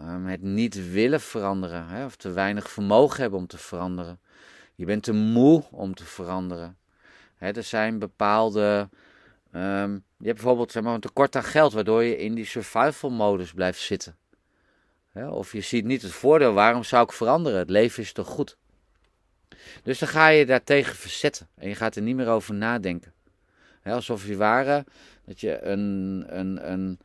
Um, 0.00 0.26
het 0.26 0.42
niet 0.42 0.90
willen 0.90 1.20
veranderen, 1.20 1.86
hè, 1.86 2.04
of 2.04 2.16
te 2.16 2.30
weinig 2.30 2.70
vermogen 2.70 3.20
hebben 3.20 3.38
om 3.38 3.46
te 3.46 3.58
veranderen. 3.58 4.20
Je 4.74 4.84
bent 4.84 5.02
te 5.02 5.12
moe 5.12 5.64
om 5.70 5.94
te 5.94 6.04
veranderen. 6.04 6.76
Hè, 7.36 7.50
er 7.50 7.62
zijn 7.62 7.98
bepaalde. 7.98 8.88
Um, 9.54 10.04
je 10.18 10.26
hebt 10.26 10.38
bijvoorbeeld 10.38 10.72
zeg 10.72 10.82
maar, 10.82 10.94
een 10.94 11.00
tekort 11.00 11.36
aan 11.36 11.44
geld, 11.44 11.72
waardoor 11.72 12.02
je 12.02 12.16
in 12.16 12.34
die 12.34 12.44
survival 12.44 13.10
modus 13.10 13.52
blijft 13.52 13.80
zitten. 13.80 14.16
Of 15.14 15.52
je 15.52 15.60
ziet 15.60 15.84
niet 15.84 16.02
het 16.02 16.12
voordeel, 16.12 16.52
waarom 16.52 16.84
zou 16.84 17.04
ik 17.04 17.12
veranderen? 17.12 17.58
Het 17.58 17.70
leven 17.70 18.02
is 18.02 18.12
toch 18.12 18.26
goed? 18.26 18.56
Dus 19.82 19.98
dan 19.98 20.08
ga 20.08 20.28
je 20.28 20.46
daartegen 20.46 20.96
verzetten 20.96 21.48
en 21.54 21.68
je 21.68 21.74
gaat 21.74 21.96
er 21.96 22.02
niet 22.02 22.16
meer 22.16 22.28
over 22.28 22.54
nadenken. 22.54 23.12
Alsof 23.84 24.26
je 24.26 24.36
ware 24.36 24.84
dat 25.24 25.40
je 25.40 25.62
een, 25.62 26.24
een, 26.28 26.72
een, 26.72 26.98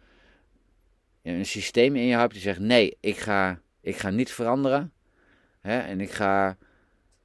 een 1.34 1.46
systeem 1.46 1.96
in 1.96 2.06
je 2.06 2.16
hebt 2.16 2.34
die 2.34 2.42
zegt: 2.42 2.60
nee, 2.60 2.98
ik 3.00 3.18
ga, 3.18 3.60
ik 3.82 3.98
ga 3.98 4.10
niet 4.10 4.32
veranderen. 4.32 4.94
Hè, 5.60 5.80
en 5.80 6.02
ik 6.02 6.12
ga 6.12 6.58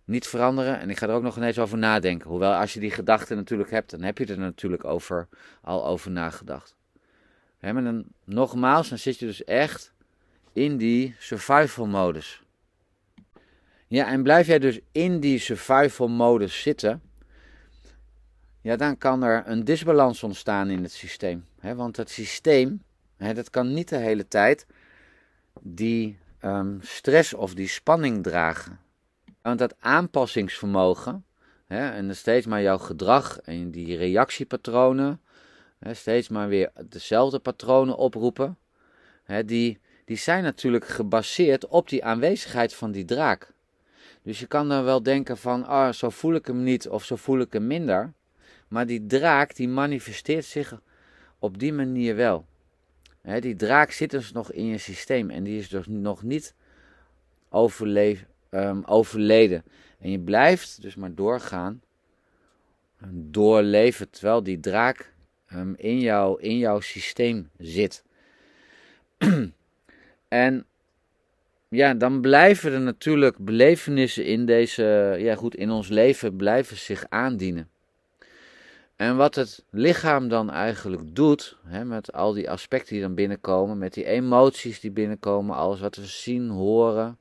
niet 0.04 0.26
veranderen 0.26 0.80
en 0.80 0.90
ik 0.90 0.98
ga 0.98 1.08
er 1.08 1.14
ook 1.14 1.22
nog 1.22 1.36
ineens 1.36 1.58
over 1.58 1.78
nadenken. 1.78 2.28
Hoewel, 2.28 2.54
als 2.54 2.74
je 2.74 2.80
die 2.80 2.90
gedachte 2.90 3.34
natuurlijk 3.34 3.70
hebt, 3.70 3.90
dan 3.90 4.02
heb 4.02 4.18
je 4.18 4.26
er 4.26 4.38
natuurlijk 4.38 4.84
over, 4.84 5.28
al 5.62 5.86
over 5.86 6.10
nagedacht. 6.10 6.76
Hè, 7.58 7.72
maar 7.72 7.84
dan, 7.84 8.04
nogmaals, 8.24 8.88
dan 8.88 8.98
zit 8.98 9.18
je 9.18 9.26
dus 9.26 9.44
echt 9.44 9.92
in 10.52 10.76
die 10.76 11.14
survival 11.18 11.86
modus. 11.86 12.42
Ja, 13.86 14.06
en 14.06 14.22
blijf 14.22 14.46
jij 14.46 14.58
dus 14.58 14.80
in 14.92 15.20
die 15.20 15.38
survival 15.38 16.08
modus 16.08 16.62
zitten, 16.62 17.02
ja, 18.60 18.76
dan 18.76 18.98
kan 18.98 19.22
er 19.22 19.42
een 19.46 19.64
disbalans 19.64 20.22
ontstaan 20.22 20.70
in 20.70 20.82
het 20.82 20.92
systeem. 20.92 21.46
Hè, 21.58 21.74
want 21.74 21.96
het 21.96 22.10
systeem 22.10 22.82
dat 23.20 23.50
kan 23.50 23.72
niet 23.72 23.88
de 23.88 23.96
hele 23.96 24.28
tijd 24.28 24.66
die 25.60 26.18
um, 26.44 26.78
stress 26.82 27.34
of 27.34 27.54
die 27.54 27.68
spanning 27.68 28.22
dragen. 28.22 28.78
Want 29.42 29.58
dat 29.58 29.74
aanpassingsvermogen 29.78 31.24
en 31.66 32.16
steeds 32.16 32.46
maar 32.46 32.62
jouw 32.62 32.78
gedrag 32.78 33.40
en 33.40 33.70
die 33.70 33.96
reactiepatronen, 33.96 35.20
steeds 35.80 36.28
maar 36.28 36.48
weer 36.48 36.70
dezelfde 36.88 37.38
patronen 37.38 37.96
oproepen, 37.96 38.58
die, 39.44 39.78
die 40.04 40.16
zijn 40.16 40.42
natuurlijk 40.42 40.86
gebaseerd 40.86 41.66
op 41.66 41.88
die 41.88 42.04
aanwezigheid 42.04 42.74
van 42.74 42.90
die 42.92 43.04
draak. 43.04 43.52
Dus 44.22 44.40
je 44.40 44.46
kan 44.46 44.68
dan 44.68 44.84
wel 44.84 45.02
denken 45.02 45.36
van, 45.36 45.66
ah, 45.66 45.92
zo 45.92 46.10
voel 46.10 46.34
ik 46.34 46.46
hem 46.46 46.62
niet 46.62 46.88
of 46.88 47.04
zo 47.04 47.16
voel 47.16 47.40
ik 47.40 47.52
hem 47.52 47.66
minder. 47.66 48.12
Maar 48.68 48.86
die 48.86 49.06
draak 49.06 49.56
die 49.56 49.68
manifesteert 49.68 50.44
zich 50.44 50.80
op 51.38 51.58
die 51.58 51.72
manier 51.72 52.16
wel 52.16 52.46
die 53.22 53.56
draak 53.56 53.90
zit 53.90 54.10
dus 54.10 54.32
nog 54.32 54.52
in 54.52 54.66
je 54.66 54.78
systeem 54.78 55.30
en 55.30 55.44
die 55.44 55.58
is 55.58 55.68
dus 55.68 55.86
nog 55.86 56.22
niet 56.22 56.54
overleef, 57.48 58.24
um, 58.50 58.84
overleden. 58.84 59.64
En 59.98 60.10
je 60.10 60.18
blijft 60.18 60.82
dus 60.82 60.94
maar 60.94 61.14
doorgaan, 61.14 61.82
doorleven, 63.12 64.10
terwijl 64.10 64.42
die 64.42 64.60
draak 64.60 65.12
um, 65.52 65.74
in, 65.76 66.00
jou, 66.00 66.40
in 66.40 66.58
jouw 66.58 66.80
systeem 66.80 67.50
zit. 67.58 68.04
en 70.28 70.66
ja, 71.68 71.94
dan 71.94 72.20
blijven 72.20 72.72
er 72.72 72.80
natuurlijk 72.80 73.38
belevenissen 73.38 74.24
in 74.24 74.46
deze, 74.46 75.16
ja 75.18 75.34
goed, 75.34 75.54
in 75.54 75.70
ons 75.70 75.88
leven 75.88 76.36
blijven 76.36 76.76
zich 76.76 77.06
aandienen. 77.08 77.68
En 79.00 79.16
wat 79.16 79.34
het 79.34 79.64
lichaam 79.70 80.28
dan 80.28 80.50
eigenlijk 80.50 81.14
doet, 81.14 81.56
hè, 81.64 81.84
met 81.84 82.12
al 82.12 82.32
die 82.32 82.50
aspecten 82.50 82.92
die 82.92 83.02
dan 83.02 83.14
binnenkomen, 83.14 83.78
met 83.78 83.94
die 83.94 84.04
emoties 84.04 84.80
die 84.80 84.90
binnenkomen, 84.90 85.56
alles 85.56 85.80
wat 85.80 85.96
we 85.96 86.06
zien, 86.06 86.48
horen, 86.48 87.18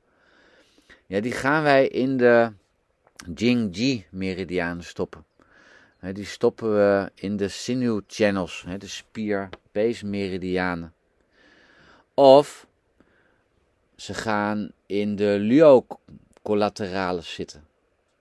ja, 1.06 1.20
die 1.20 1.32
gaan 1.32 1.62
wij 1.62 1.88
in 1.88 2.16
de 2.16 2.52
Jing-Ji-meridianen 3.34 4.84
stoppen. 4.84 5.24
Hè, 5.98 6.12
die 6.12 6.24
stoppen 6.24 6.74
we 6.74 7.10
in 7.14 7.36
de 7.36 7.48
sinew 7.48 8.00
channels, 8.06 8.64
de 8.78 8.86
spier-pees-meridianen. 8.86 10.94
Of 12.14 12.66
ze 13.96 14.14
gaan 14.14 14.70
in 14.86 15.16
de 15.16 15.36
Lyo-collaterales 15.38 17.34
zitten 17.34 17.69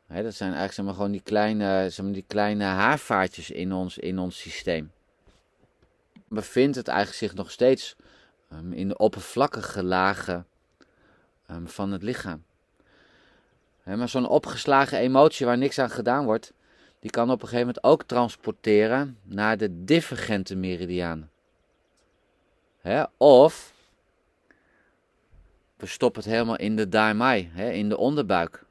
dat 0.10 0.34
zijn 0.34 0.50
eigenlijk 0.50 0.74
zeg 0.74 0.86
maar, 0.86 0.94
gewoon 0.94 1.12
die 1.12 1.22
kleine, 1.22 1.90
zeg 1.90 2.06
maar, 2.06 2.14
die 2.14 2.26
kleine 2.28 2.64
haarvaartjes 2.64 3.50
in 3.50 3.74
ons, 3.74 3.98
in 3.98 4.20
ons 4.20 4.40
systeem. 4.40 4.92
Bevindt 6.28 6.76
het 6.76 6.88
eigenlijk 6.88 7.18
zich 7.18 7.34
nog 7.34 7.52
steeds 7.52 7.96
um, 8.54 8.74
in 8.74 8.88
de 8.88 8.98
oppervlakkige 8.98 9.84
lagen 9.84 10.48
um, 11.52 11.68
van 11.68 11.92
het 11.92 12.04
lichaam. 12.04 12.44
maar 13.84 14.10
zo'n 14.10 14.28
opgeslagen 14.28 14.98
emotie 14.98 15.46
waar 15.46 15.58
niks 15.58 15.80
aan 15.80 15.90
gedaan 15.90 16.26
wordt, 16.26 16.54
die 17.00 17.12
kan 17.12 17.32
op 17.32 17.42
een 17.42 17.48
gegeven 17.48 17.66
moment 17.66 17.84
ook 17.84 18.04
transporteren 18.04 19.18
naar 19.24 19.58
de 19.58 19.84
divergente 19.84 20.56
meridianen. 20.56 21.32
of 23.18 23.74
we 25.76 25.86
stoppen 25.86 26.22
het 26.22 26.32
helemaal 26.32 26.58
in 26.58 26.76
de 26.76 26.90
daimai, 26.90 27.52
in 27.56 27.90
de 27.90 27.98
onderbuik 27.98 28.68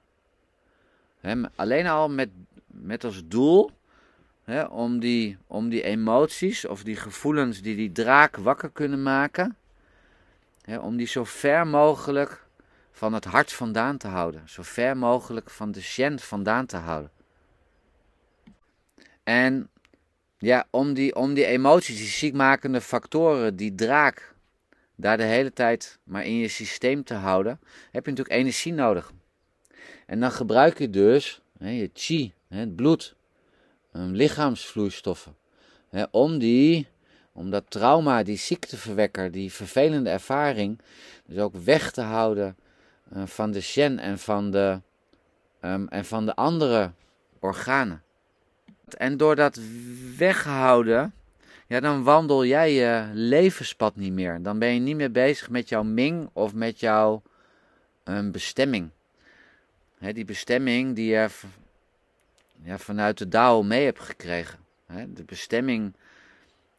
alleen 1.55 1.87
al 1.87 2.09
met, 2.09 2.29
met 2.67 3.05
als 3.05 3.23
doel 3.25 3.71
om, 4.71 4.99
die, 4.99 5.39
om 5.47 5.69
die 5.69 5.83
emoties 5.83 6.65
of 6.67 6.83
die 6.83 6.97
gevoelens 6.97 7.63
die 7.63 7.77
die 7.77 7.93
draak 7.93 8.37
wakker 8.37 8.71
kunnen 8.71 9.03
maken, 9.03 9.57
om 10.81 10.97
die 10.97 11.07
zo 11.07 11.25
ver 11.25 11.67
mogelijk 11.67 12.47
van 12.93 13.13
het 13.13 13.25
hart 13.25 13.53
vandaan 13.53 13.97
te 13.97 14.09
houden. 14.09 14.43
Zo 14.49 14.63
ver 14.63 14.97
mogelijk 14.97 15.51
van 15.51 15.73
de 15.73 15.81
shen 15.81 16.19
vandaan 16.19 16.67
te 16.67 16.77
houden. 16.77 17.11
En 19.23 19.69
ja, 20.39 20.67
om 20.71 20.95
die, 20.95 21.15
om 21.15 21.35
die 21.35 21.45
emoties, 21.45 21.97
die 21.97 22.07
ziekmakende 22.07 22.81
factoren, 22.81 23.57
die 23.57 23.75
draak, 23.75 24.35
daar 24.95 25.17
de 25.17 25.23
hele 25.23 25.53
tijd 25.53 25.99
maar 26.03 26.25
in 26.25 26.37
je 26.37 26.49
systeem 26.49 27.05
te 27.05 27.15
houden, 27.15 27.61
heb 27.91 28.05
je 28.05 28.11
natuurlijk 28.11 28.41
energie 28.41 28.73
nodig. 28.73 29.13
En 30.09 30.21
dan 30.21 30.33
gebruik 30.33 30.79
je 30.79 30.91
dus 30.91 31.41
hè, 31.59 31.71
je 31.71 31.91
chi, 31.95 32.33
hè, 32.49 32.59
het 32.59 32.77
bloed, 32.77 33.15
lichaamsvloeistoffen, 33.93 35.37
hè, 35.89 36.05
om 36.11 36.39
die, 36.39 36.89
om 37.33 37.51
dat 37.51 37.65
trauma, 37.69 38.23
die 38.23 38.37
ziekteverwekker, 38.37 39.31
die 39.31 39.53
vervelende 39.53 40.11
ervaring, 40.11 40.81
dus 41.27 41.39
ook 41.39 41.55
weg 41.57 41.91
te 41.91 42.01
houden 42.01 42.57
uh, 43.17 43.27
van 43.27 43.51
de 43.51 43.61
shen 43.61 43.99
en 43.99 44.19
van 44.19 44.51
de, 44.51 44.81
um, 45.61 45.89
en 45.89 46.05
van 46.05 46.27
de 46.27 46.35
andere 46.35 46.93
organen. 47.39 48.03
En 48.97 49.17
door 49.17 49.37
dat 49.37 49.61
weghouden, 50.17 51.15
ja, 51.67 51.81
dan 51.81 52.03
wandel 52.03 52.45
jij 52.45 52.73
je 52.73 53.11
levenspad 53.13 53.97
niet 53.97 54.13
meer. 54.13 54.43
Dan 54.43 54.59
ben 54.59 54.75
je 54.75 54.81
niet 54.81 54.97
meer 54.97 55.13
bezig 55.13 55.51
met 55.51 55.69
jouw 55.69 55.83
Ming 55.83 56.31
of 56.33 56.55
met 56.55 56.81
jouw 56.81 57.23
um, 58.05 58.33
bestemming 58.33 58.91
die 59.99 60.25
bestemming 60.25 60.95
die 60.95 61.11
je 61.11 61.29
ja, 62.63 62.79
vanuit 62.79 63.19
de 63.19 63.29
Dao 63.29 63.63
mee 63.63 63.85
hebt 63.85 64.01
gekregen. 64.01 64.59
de 65.09 65.25
bestemming 65.25 65.95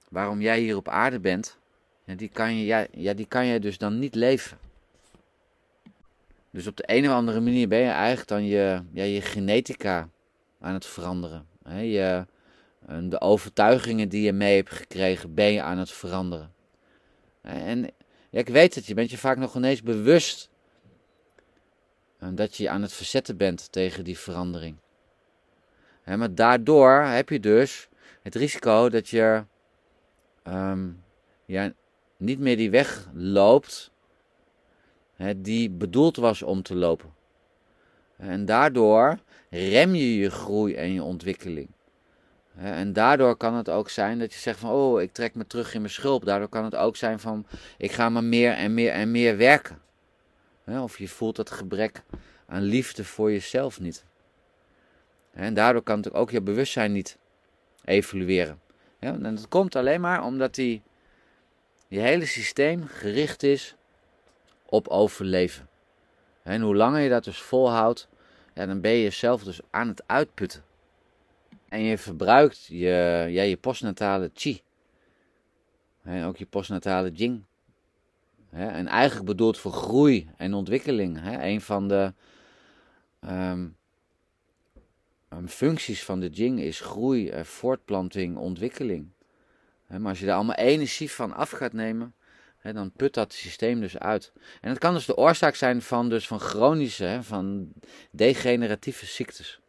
waarom 0.09 0.41
jij 0.41 0.59
hier 0.59 0.75
op 0.75 0.87
aarde 0.87 1.19
bent, 1.19 1.57
die, 2.05 2.29
kan 2.29 2.55
je, 2.55 2.65
ja, 2.65 2.87
ja, 2.91 3.13
die 3.13 3.27
kan 3.27 3.45
je 3.45 3.59
dus 3.59 3.77
dan 3.77 3.99
niet 3.99 4.15
leven. 4.15 4.57
Dus 6.51 6.67
op 6.67 6.77
de 6.77 6.83
een 6.85 7.05
of 7.05 7.13
andere 7.13 7.39
manier 7.39 7.67
ben 7.67 7.79
je 7.79 7.89
eigenlijk 7.89 8.27
dan 8.27 8.45
je, 8.45 8.81
ja, 8.91 9.03
je 9.03 9.21
genetica 9.21 10.09
aan 10.59 10.73
het 10.73 10.85
veranderen. 10.85 11.47
je, 11.65 12.25
de 13.01 13.21
overtuigingen 13.21 14.09
die 14.09 14.21
je 14.21 14.33
mee 14.33 14.55
hebt 14.55 14.71
gekregen, 14.71 15.33
ben 15.33 15.51
je 15.51 15.61
aan 15.61 15.77
het 15.77 15.91
veranderen. 15.91 16.53
En 17.41 17.89
ik 18.29 18.47
weet 18.47 18.75
het, 18.75 18.85
je 18.85 18.93
bent 18.93 19.11
je 19.11 19.17
vaak 19.17 19.37
nog 19.37 19.55
ineens 19.55 19.81
bewust 19.81 20.49
dat 22.19 22.55
je 22.55 22.69
aan 22.69 22.81
het 22.81 22.93
verzetten 22.93 23.37
bent 23.37 23.71
tegen 23.71 24.03
die 24.03 24.17
verandering. 24.17 24.77
maar 26.05 26.35
daardoor 26.35 27.01
heb 27.01 27.29
je 27.29 27.39
dus 27.39 27.89
het 28.21 28.35
risico 28.35 28.89
dat 28.89 29.09
je 29.09 29.43
um, 30.43 31.03
ja, 31.45 31.73
niet 32.17 32.39
meer 32.39 32.57
die 32.57 32.69
weg 32.69 33.09
loopt 33.13 33.91
die 35.37 35.69
bedoeld 35.69 36.15
was 36.15 36.41
om 36.41 36.61
te 36.61 36.75
lopen. 36.75 37.13
En 38.17 38.45
daardoor 38.45 39.19
rem 39.49 39.95
je 39.95 40.15
je 40.15 40.29
groei 40.29 40.75
en 40.75 40.93
je 40.93 41.03
ontwikkeling. 41.03 41.69
En 42.55 42.93
daardoor 42.93 43.35
kan 43.35 43.53
het 43.53 43.69
ook 43.69 43.89
zijn 43.89 44.19
dat 44.19 44.33
je 44.33 44.39
zegt 44.39 44.59
van, 44.59 44.69
oh, 44.69 45.01
ik 45.01 45.11
trek 45.11 45.35
me 45.35 45.47
terug 45.47 45.73
in 45.73 45.81
mijn 45.81 45.93
schulp. 45.93 46.25
Daardoor 46.25 46.49
kan 46.49 46.63
het 46.63 46.75
ook 46.75 46.95
zijn 46.95 47.19
van, 47.19 47.45
ik 47.77 47.91
ga 47.91 48.09
maar 48.09 48.23
meer 48.23 48.51
en 48.51 48.73
meer 48.73 48.91
en 48.91 49.11
meer 49.11 49.37
werken. 49.37 49.81
Of 50.77 50.97
je 50.97 51.07
voelt 51.07 51.35
dat 51.35 51.51
gebrek 51.51 52.03
aan 52.45 52.61
liefde 52.61 53.05
voor 53.05 53.31
jezelf 53.31 53.79
niet. 53.79 54.05
En 55.31 55.53
daardoor 55.53 55.81
kan 55.81 55.97
het 55.97 56.13
ook 56.13 56.31
je 56.31 56.41
bewustzijn 56.41 56.91
niet 56.91 57.17
evolueren. 57.85 58.61
En 58.99 59.23
dat 59.23 59.47
komt 59.47 59.75
alleen 59.75 60.01
maar 60.01 60.23
omdat 60.23 60.55
die, 60.55 60.81
je 61.87 61.99
hele 61.99 62.25
systeem 62.25 62.87
gericht 62.87 63.43
is 63.43 63.75
op 64.65 64.87
overleven. 64.87 65.69
En 66.43 66.61
hoe 66.61 66.75
langer 66.75 67.01
je 67.01 67.09
dat 67.09 67.23
dus 67.23 67.41
volhoudt, 67.41 68.07
dan 68.53 68.81
ben 68.81 68.91
je 68.91 69.01
jezelf 69.01 69.43
dus 69.43 69.59
aan 69.69 69.87
het 69.87 70.03
uitputten. 70.05 70.63
En 71.69 71.81
je 71.81 71.97
verbruikt 71.97 72.65
je, 72.65 73.27
je 73.29 73.57
postnatale 73.57 74.31
chi. 74.33 74.61
En 76.03 76.23
ook 76.23 76.37
je 76.37 76.45
postnatale 76.45 77.11
jing. 77.11 77.43
En 78.51 78.87
eigenlijk 78.87 79.25
bedoeld 79.25 79.57
voor 79.57 79.71
groei 79.71 80.29
en 80.37 80.53
ontwikkeling. 80.53 81.19
Een 81.23 81.61
van 81.61 81.87
de 81.87 82.13
ehm, 83.19 83.67
ehm, 85.29 85.47
functies 85.47 86.03
van 86.03 86.19
de 86.19 86.29
jing 86.29 86.59
is 86.59 86.79
groei, 86.79 87.29
eh, 87.29 87.43
voortplanting, 87.43 88.37
ontwikkeling. 88.37 89.07
Maar 89.87 90.09
als 90.09 90.19
je 90.19 90.25
daar 90.25 90.35
allemaal 90.35 90.55
energie 90.55 91.11
van 91.11 91.33
af 91.33 91.49
gaat 91.49 91.73
nemen, 91.73 92.13
dan 92.61 92.91
put 92.91 93.13
dat 93.13 93.33
systeem 93.33 93.79
dus 93.79 93.97
uit. 93.97 94.31
En 94.61 94.69
dat 94.69 94.77
kan 94.77 94.93
dus 94.93 95.05
de 95.05 95.17
oorzaak 95.17 95.55
zijn 95.55 95.81
van, 95.81 96.09
dus 96.09 96.27
van 96.27 96.39
chronische, 96.39 97.19
van 97.21 97.73
degeneratieve 98.11 99.05
ziektes. 99.05 99.59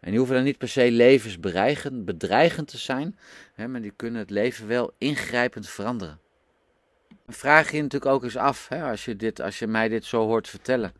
En 0.00 0.10
die 0.10 0.18
hoeven 0.18 0.36
dan 0.36 0.44
niet 0.44 0.58
per 0.58 0.68
se 0.68 0.90
levensbedreigend 0.90 2.04
bedreigend 2.04 2.68
te 2.68 2.78
zijn, 2.78 3.18
maar 3.56 3.82
die 3.82 3.92
kunnen 3.96 4.20
het 4.20 4.30
leven 4.30 4.66
wel 4.66 4.94
ingrijpend 4.98 5.68
veranderen. 5.68 6.20
Vraag 7.26 7.70
je 7.70 7.82
natuurlijk 7.82 8.12
ook 8.12 8.24
eens 8.24 8.36
af, 8.36 8.72
als, 8.72 9.04
je 9.04 9.16
dit, 9.16 9.40
als 9.40 9.58
je 9.58 9.66
mij 9.66 9.88
dit 9.88 10.04
zo 10.04 10.26
hoort 10.26 10.48
vertellen. 10.48 10.92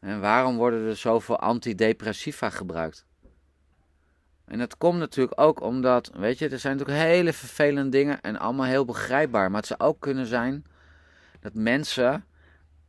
En 0.00 0.20
waarom 0.20 0.56
worden 0.56 0.88
er 0.88 0.96
zoveel 0.96 1.38
antidepressiva 1.38 2.50
gebruikt? 2.50 3.04
En 4.44 4.58
dat 4.58 4.78
komt 4.78 4.98
natuurlijk 4.98 5.40
ook 5.40 5.60
omdat, 5.60 6.10
weet 6.14 6.38
je, 6.38 6.48
er 6.48 6.58
zijn 6.58 6.76
natuurlijk 6.76 7.04
hele 7.04 7.32
vervelende 7.32 7.90
dingen 7.90 8.20
en 8.20 8.38
allemaal 8.38 8.66
heel 8.66 8.84
begrijpbaar. 8.84 9.50
Maar 9.50 9.60
het 9.60 9.68
zou 9.68 9.80
ook 9.80 10.00
kunnen 10.00 10.26
zijn 10.26 10.64
dat 11.40 11.54
mensen, 11.54 12.24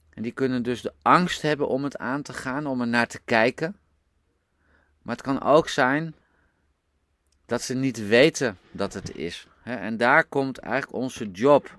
en 0.09 0.21
die 0.21 0.31
kunnen 0.31 0.63
dus 0.63 0.81
de 0.81 0.93
angst 1.01 1.41
hebben 1.41 1.67
om 1.67 1.83
het 1.83 1.97
aan 1.97 2.21
te 2.21 2.33
gaan, 2.33 2.65
om 2.65 2.81
er 2.81 2.87
naar 2.87 3.07
te 3.07 3.19
kijken. 3.25 3.77
Maar 5.01 5.15
het 5.15 5.25
kan 5.25 5.41
ook 5.41 5.69
zijn 5.69 6.15
dat 7.45 7.61
ze 7.61 7.73
niet 7.73 8.07
weten 8.07 8.57
dat 8.71 8.93
het 8.93 9.15
is. 9.15 9.47
En 9.63 9.97
daar 9.97 10.25
komt 10.25 10.57
eigenlijk 10.57 10.93
onze 10.93 11.31
job 11.31 11.77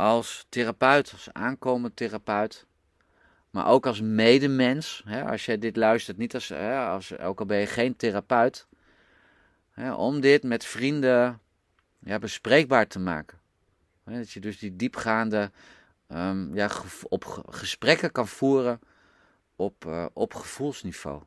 als 0.00 0.46
therapeut, 0.48 1.12
als 1.12 1.32
aankomend 1.32 1.96
therapeut, 1.96 2.66
maar 3.50 3.66
ook 3.66 3.86
als 3.86 4.00
medemens. 4.00 5.02
Hè, 5.06 5.24
als 5.24 5.44
jij 5.44 5.58
dit 5.58 5.76
luistert, 5.76 6.16
niet 6.16 6.34
als, 6.34 6.48
hè, 6.48 6.78
als, 6.78 7.18
ook 7.18 7.40
al 7.40 7.46
ben 7.46 7.58
je 7.58 7.66
geen 7.66 7.96
therapeut, 7.96 8.66
hè, 9.70 9.92
om 9.92 10.20
dit 10.20 10.42
met 10.42 10.64
vrienden 10.64 11.40
ja, 11.98 12.18
bespreekbaar 12.18 12.86
te 12.86 12.98
maken. 12.98 13.38
Hè, 14.04 14.16
dat 14.16 14.30
je 14.30 14.40
dus 14.40 14.58
die 14.58 14.76
diepgaande 14.76 15.50
um, 16.08 16.54
ja, 16.54 16.70
op 17.08 17.24
gesprekken 17.48 18.12
kan 18.12 18.28
voeren 18.28 18.80
op, 19.56 19.84
uh, 19.84 20.06
op 20.12 20.34
gevoelsniveau. 20.34 21.22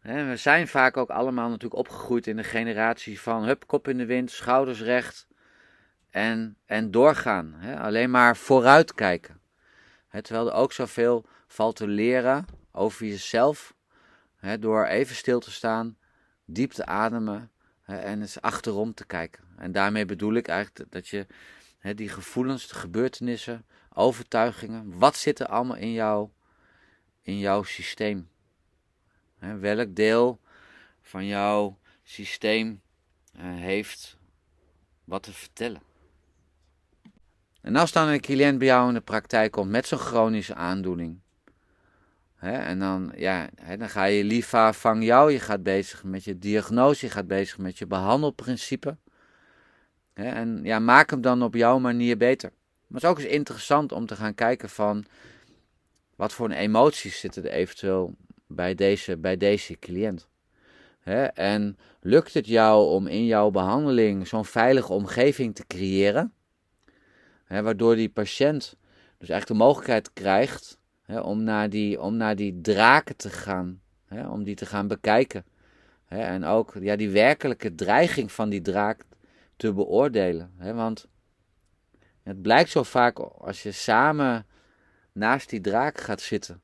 we 0.00 0.36
zijn 0.36 0.68
vaak 0.68 0.96
ook 0.96 1.10
allemaal 1.10 1.48
natuurlijk 1.48 1.80
opgegroeid 1.80 2.26
in 2.26 2.36
de 2.36 2.44
generatie 2.44 3.20
van 3.20 3.44
hup, 3.44 3.66
kop 3.66 3.88
in 3.88 3.96
de 3.96 4.06
wind, 4.06 4.30
schouders 4.30 4.80
recht 4.80 5.27
en, 6.10 6.56
en 6.66 6.90
doorgaan. 6.90 7.54
Alleen 7.78 8.10
maar 8.10 8.36
vooruitkijken 8.36 9.38
terwijl 10.22 10.46
er 10.46 10.54
ook 10.54 10.72
zoveel 10.72 11.26
valt 11.46 11.76
te 11.76 11.86
leren 11.86 12.46
over 12.72 13.06
jezelf. 13.06 13.74
door 14.60 14.84
even 14.84 15.16
stil 15.16 15.40
te 15.40 15.50
staan, 15.50 15.96
diep 16.44 16.70
te 16.72 16.86
ademen 16.86 17.50
en 17.84 18.20
eens 18.20 18.40
achterom 18.40 18.94
te 18.94 19.06
kijken. 19.06 19.44
En 19.56 19.72
daarmee 19.72 20.04
bedoel 20.04 20.34
ik 20.34 20.48
eigenlijk 20.48 20.92
dat 20.92 21.08
je 21.08 21.26
die 21.94 22.08
gevoelens, 22.08 22.68
de 22.68 22.74
gebeurtenissen, 22.74 23.66
overtuigingen, 23.92 24.98
wat 24.98 25.16
zit 25.16 25.40
er 25.40 25.46
allemaal 25.46 25.76
in, 25.76 25.92
jou, 25.92 26.28
in 27.22 27.38
jouw 27.38 27.62
systeem? 27.62 28.28
welk 29.38 29.94
deel 29.94 30.40
van 31.00 31.26
jouw 31.26 31.78
systeem 32.02 32.82
heeft 33.36 34.16
wat 35.04 35.22
te 35.22 35.32
vertellen? 35.32 35.87
En 37.60 37.76
als 37.76 37.92
dan 37.92 38.08
een 38.08 38.20
cliënt 38.20 38.58
bij 38.58 38.66
jou 38.66 38.88
in 38.88 38.94
de 38.94 39.00
praktijk 39.00 39.52
komt 39.52 39.70
met 39.70 39.86
zo'n 39.86 39.98
chronische 39.98 40.54
aandoening. 40.54 41.20
Hè, 42.34 42.52
en 42.52 42.78
dan, 42.78 43.12
ja, 43.16 43.48
hè, 43.54 43.76
dan 43.76 43.88
ga 43.88 44.04
je 44.04 44.24
LIFA 44.24 44.72
vang 44.72 45.04
jou, 45.04 45.32
je 45.32 45.40
gaat 45.40 45.62
bezig 45.62 46.04
met 46.04 46.24
je 46.24 46.38
diagnose, 46.38 47.06
je 47.06 47.12
gaat 47.12 47.26
bezig 47.26 47.58
met 47.58 47.78
je 47.78 47.86
behandelprincipe. 47.86 48.96
Hè, 50.14 50.28
en 50.28 50.60
ja, 50.62 50.78
maak 50.78 51.10
hem 51.10 51.20
dan 51.20 51.42
op 51.42 51.54
jouw 51.54 51.78
manier 51.78 52.16
beter. 52.16 52.50
Maar 52.50 53.00
het 53.00 53.02
is 53.02 53.08
ook 53.08 53.18
eens 53.18 53.34
interessant 53.34 53.92
om 53.92 54.06
te 54.06 54.16
gaan 54.16 54.34
kijken 54.34 54.68
van 54.68 55.04
wat 56.16 56.32
voor 56.32 56.50
emoties 56.50 57.20
zitten 57.20 57.44
er 57.44 57.50
eventueel 57.50 58.14
bij 58.46 58.74
deze, 58.74 59.16
bij 59.16 59.36
deze 59.36 59.78
cliënt. 59.78 60.28
En 61.34 61.78
lukt 62.00 62.34
het 62.34 62.46
jou 62.46 62.88
om 62.88 63.06
in 63.06 63.24
jouw 63.26 63.50
behandeling 63.50 64.26
zo'n 64.26 64.44
veilige 64.44 64.92
omgeving 64.92 65.54
te 65.54 65.66
creëren? 65.66 66.32
Hè, 67.48 67.62
waardoor 67.62 67.96
die 67.96 68.08
patiënt 68.08 68.76
dus 69.18 69.28
eigenlijk 69.28 69.46
de 69.46 69.66
mogelijkheid 69.66 70.12
krijgt 70.12 70.78
hè, 71.02 71.20
om, 71.20 71.42
naar 71.42 71.70
die, 71.70 72.00
om 72.00 72.16
naar 72.16 72.36
die 72.36 72.60
draken 72.60 73.16
te 73.16 73.30
gaan. 73.30 73.80
Hè, 74.06 74.28
om 74.28 74.44
die 74.44 74.54
te 74.54 74.66
gaan 74.66 74.88
bekijken. 74.88 75.44
Hè, 76.04 76.18
en 76.18 76.44
ook 76.44 76.74
ja, 76.80 76.96
die 76.96 77.10
werkelijke 77.10 77.74
dreiging 77.74 78.32
van 78.32 78.48
die 78.48 78.60
draak 78.60 79.04
te 79.56 79.72
beoordelen. 79.72 80.52
Hè, 80.56 80.74
want 80.74 81.06
het 82.22 82.42
blijkt 82.42 82.70
zo 82.70 82.82
vaak 82.82 83.18
als 83.18 83.62
je 83.62 83.72
samen 83.72 84.46
naast 85.12 85.50
die 85.50 85.60
draak 85.60 86.00
gaat 86.00 86.20
zitten. 86.20 86.62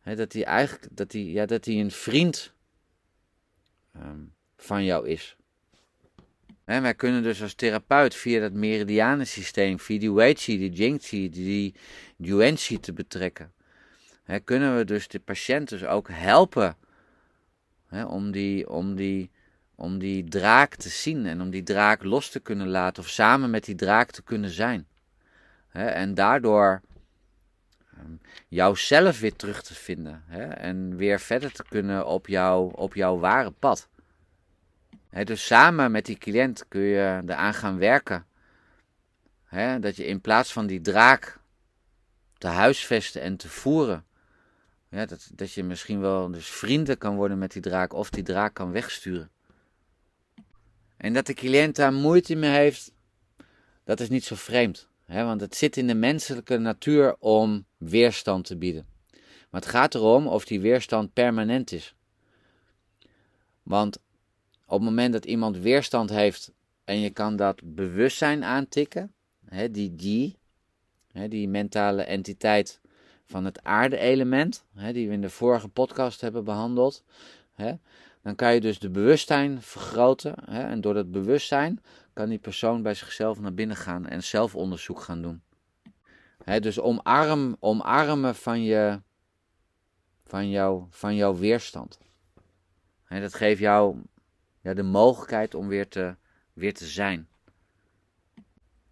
Hè, 0.00 0.16
dat 0.16 0.32
hij 0.32 0.44
eigenlijk 0.44 0.96
dat 0.96 1.10
die, 1.10 1.32
ja, 1.32 1.46
dat 1.46 1.64
die 1.64 1.82
een 1.82 1.90
vriend 1.90 2.52
um, 3.96 4.34
van 4.56 4.84
jou 4.84 5.08
is. 5.08 5.36
Wij 6.80 6.94
kunnen 6.94 7.22
dus 7.22 7.42
als 7.42 7.54
therapeut 7.54 8.14
via 8.14 8.40
dat 8.40 8.52
meridianensysteem, 8.52 9.78
via 9.78 9.98
die 9.98 10.12
Weiqi, 10.12 10.58
die 10.58 10.70
Jingqi, 10.70 11.30
die 11.30 11.74
Yuanqi 12.16 12.80
te 12.80 12.92
betrekken, 12.92 13.52
kunnen 14.44 14.76
we 14.76 14.84
dus 14.84 15.08
de 15.08 15.20
patiënt 15.20 15.68
dus 15.68 15.84
ook 15.84 16.08
helpen 16.10 16.76
om, 17.90 18.30
die, 18.30 18.68
om, 18.70 18.94
die, 18.94 19.30
om 19.74 19.98
die 19.98 20.24
draak 20.24 20.74
te 20.74 20.88
zien 20.88 21.26
en 21.26 21.40
om 21.40 21.50
die 21.50 21.62
draak 21.62 22.02
los 22.02 22.30
te 22.30 22.40
kunnen 22.40 22.68
laten 22.68 23.02
of 23.02 23.08
samen 23.08 23.50
met 23.50 23.64
die 23.64 23.74
draak 23.74 24.10
te 24.10 24.22
kunnen 24.22 24.50
zijn. 24.50 24.86
En 25.72 26.14
daardoor 26.14 26.80
um, 27.98 28.20
jouzelf 28.48 29.20
weer 29.20 29.36
terug 29.36 29.62
te 29.62 29.74
vinden 29.74 30.22
en 30.56 30.96
weer 30.96 31.20
verder 31.20 31.52
te 31.52 31.64
kunnen 31.68 32.06
op, 32.06 32.26
jou, 32.26 32.72
op 32.74 32.94
jouw 32.94 33.18
ware 33.18 33.50
pad 33.50 33.88
dus 35.12 35.46
samen 35.46 35.90
met 35.90 36.06
die 36.06 36.18
cliënt 36.18 36.68
kun 36.68 36.80
je 36.80 37.22
eraan 37.26 37.54
gaan 37.54 37.78
werken. 37.78 38.26
dat 39.80 39.96
je 39.96 40.06
in 40.06 40.20
plaats 40.20 40.52
van 40.52 40.66
die 40.66 40.80
draak 40.80 41.40
te 42.38 42.46
huisvesten 42.46 43.22
en 43.22 43.36
te 43.36 43.48
voeren, 43.48 44.04
dat, 44.88 45.30
dat 45.34 45.52
je 45.52 45.62
misschien 45.62 46.00
wel 46.00 46.30
dus 46.30 46.46
vrienden 46.46 46.98
kan 46.98 47.16
worden 47.16 47.38
met 47.38 47.52
die 47.52 47.62
draak 47.62 47.92
of 47.92 48.10
die 48.10 48.22
draak 48.22 48.54
kan 48.54 48.72
wegsturen. 48.72 49.30
En 50.96 51.12
dat 51.12 51.26
de 51.26 51.34
cliënt 51.34 51.76
daar 51.76 51.92
moeite 51.92 52.34
mee 52.34 52.50
heeft, 52.50 52.92
dat 53.84 54.00
is 54.00 54.08
niet 54.08 54.24
zo 54.24 54.34
vreemd. 54.34 54.88
want 55.06 55.40
het 55.40 55.56
zit 55.56 55.76
in 55.76 55.86
de 55.86 55.94
menselijke 55.94 56.58
natuur 56.58 57.16
om 57.18 57.66
weerstand 57.76 58.44
te 58.44 58.56
bieden. 58.56 58.86
Maar 59.50 59.60
het 59.60 59.70
gaat 59.70 59.94
erom 59.94 60.26
of 60.26 60.44
die 60.44 60.60
weerstand 60.60 61.12
permanent 61.12 61.72
is. 61.72 61.94
Want 63.62 63.98
op 64.72 64.78
het 64.78 64.88
moment 64.88 65.12
dat 65.12 65.24
iemand 65.24 65.56
weerstand 65.56 66.10
heeft 66.10 66.52
en 66.84 67.00
je 67.00 67.10
kan 67.10 67.36
dat 67.36 67.60
bewustzijn 67.64 68.44
aantikken, 68.44 69.12
hè, 69.44 69.70
die 69.70 69.94
die, 69.94 70.38
hè, 71.12 71.28
die 71.28 71.48
mentale 71.48 72.02
entiteit 72.02 72.80
van 73.24 73.44
het 73.44 73.62
aarde-element, 73.62 74.64
die 74.92 75.08
we 75.08 75.12
in 75.12 75.20
de 75.20 75.30
vorige 75.30 75.68
podcast 75.68 76.20
hebben 76.20 76.44
behandeld, 76.44 77.04
hè, 77.52 77.72
dan 78.22 78.34
kan 78.34 78.54
je 78.54 78.60
dus 78.60 78.78
de 78.78 78.90
bewustzijn 78.90 79.62
vergroten. 79.62 80.34
Hè, 80.44 80.62
en 80.62 80.80
door 80.80 80.94
dat 80.94 81.10
bewustzijn 81.10 81.80
kan 82.12 82.28
die 82.28 82.38
persoon 82.38 82.82
bij 82.82 82.94
zichzelf 82.94 83.40
naar 83.40 83.54
binnen 83.54 83.76
gaan 83.76 84.06
en 84.06 84.22
zelfonderzoek 84.22 85.00
gaan 85.00 85.22
doen. 85.22 85.42
Hè, 86.44 86.60
dus 86.60 86.80
omarm, 86.80 87.56
omarmen 87.60 88.34
van, 88.34 88.62
je, 88.62 89.00
van, 90.24 90.50
jou, 90.50 90.84
van 90.90 91.14
jouw 91.14 91.36
weerstand. 91.36 91.98
Hè, 93.04 93.20
dat 93.20 93.34
geeft 93.34 93.60
jou 93.60 93.96
ja, 94.62 94.74
de 94.74 94.82
mogelijkheid 94.82 95.54
om 95.54 95.68
weer 95.68 95.88
te, 95.88 96.16
weer 96.52 96.74
te 96.74 96.86
zijn. 96.86 97.28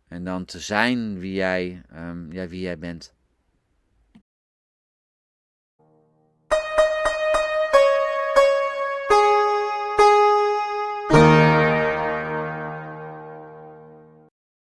En 0.09 0.25
dan 0.25 0.45
te 0.45 0.59
zijn 0.59 1.19
wie 1.19 1.33
jij, 1.33 1.83
um, 1.95 2.33
ja, 2.33 2.47
wie 2.47 2.61
jij 2.61 2.79
bent. 2.79 3.15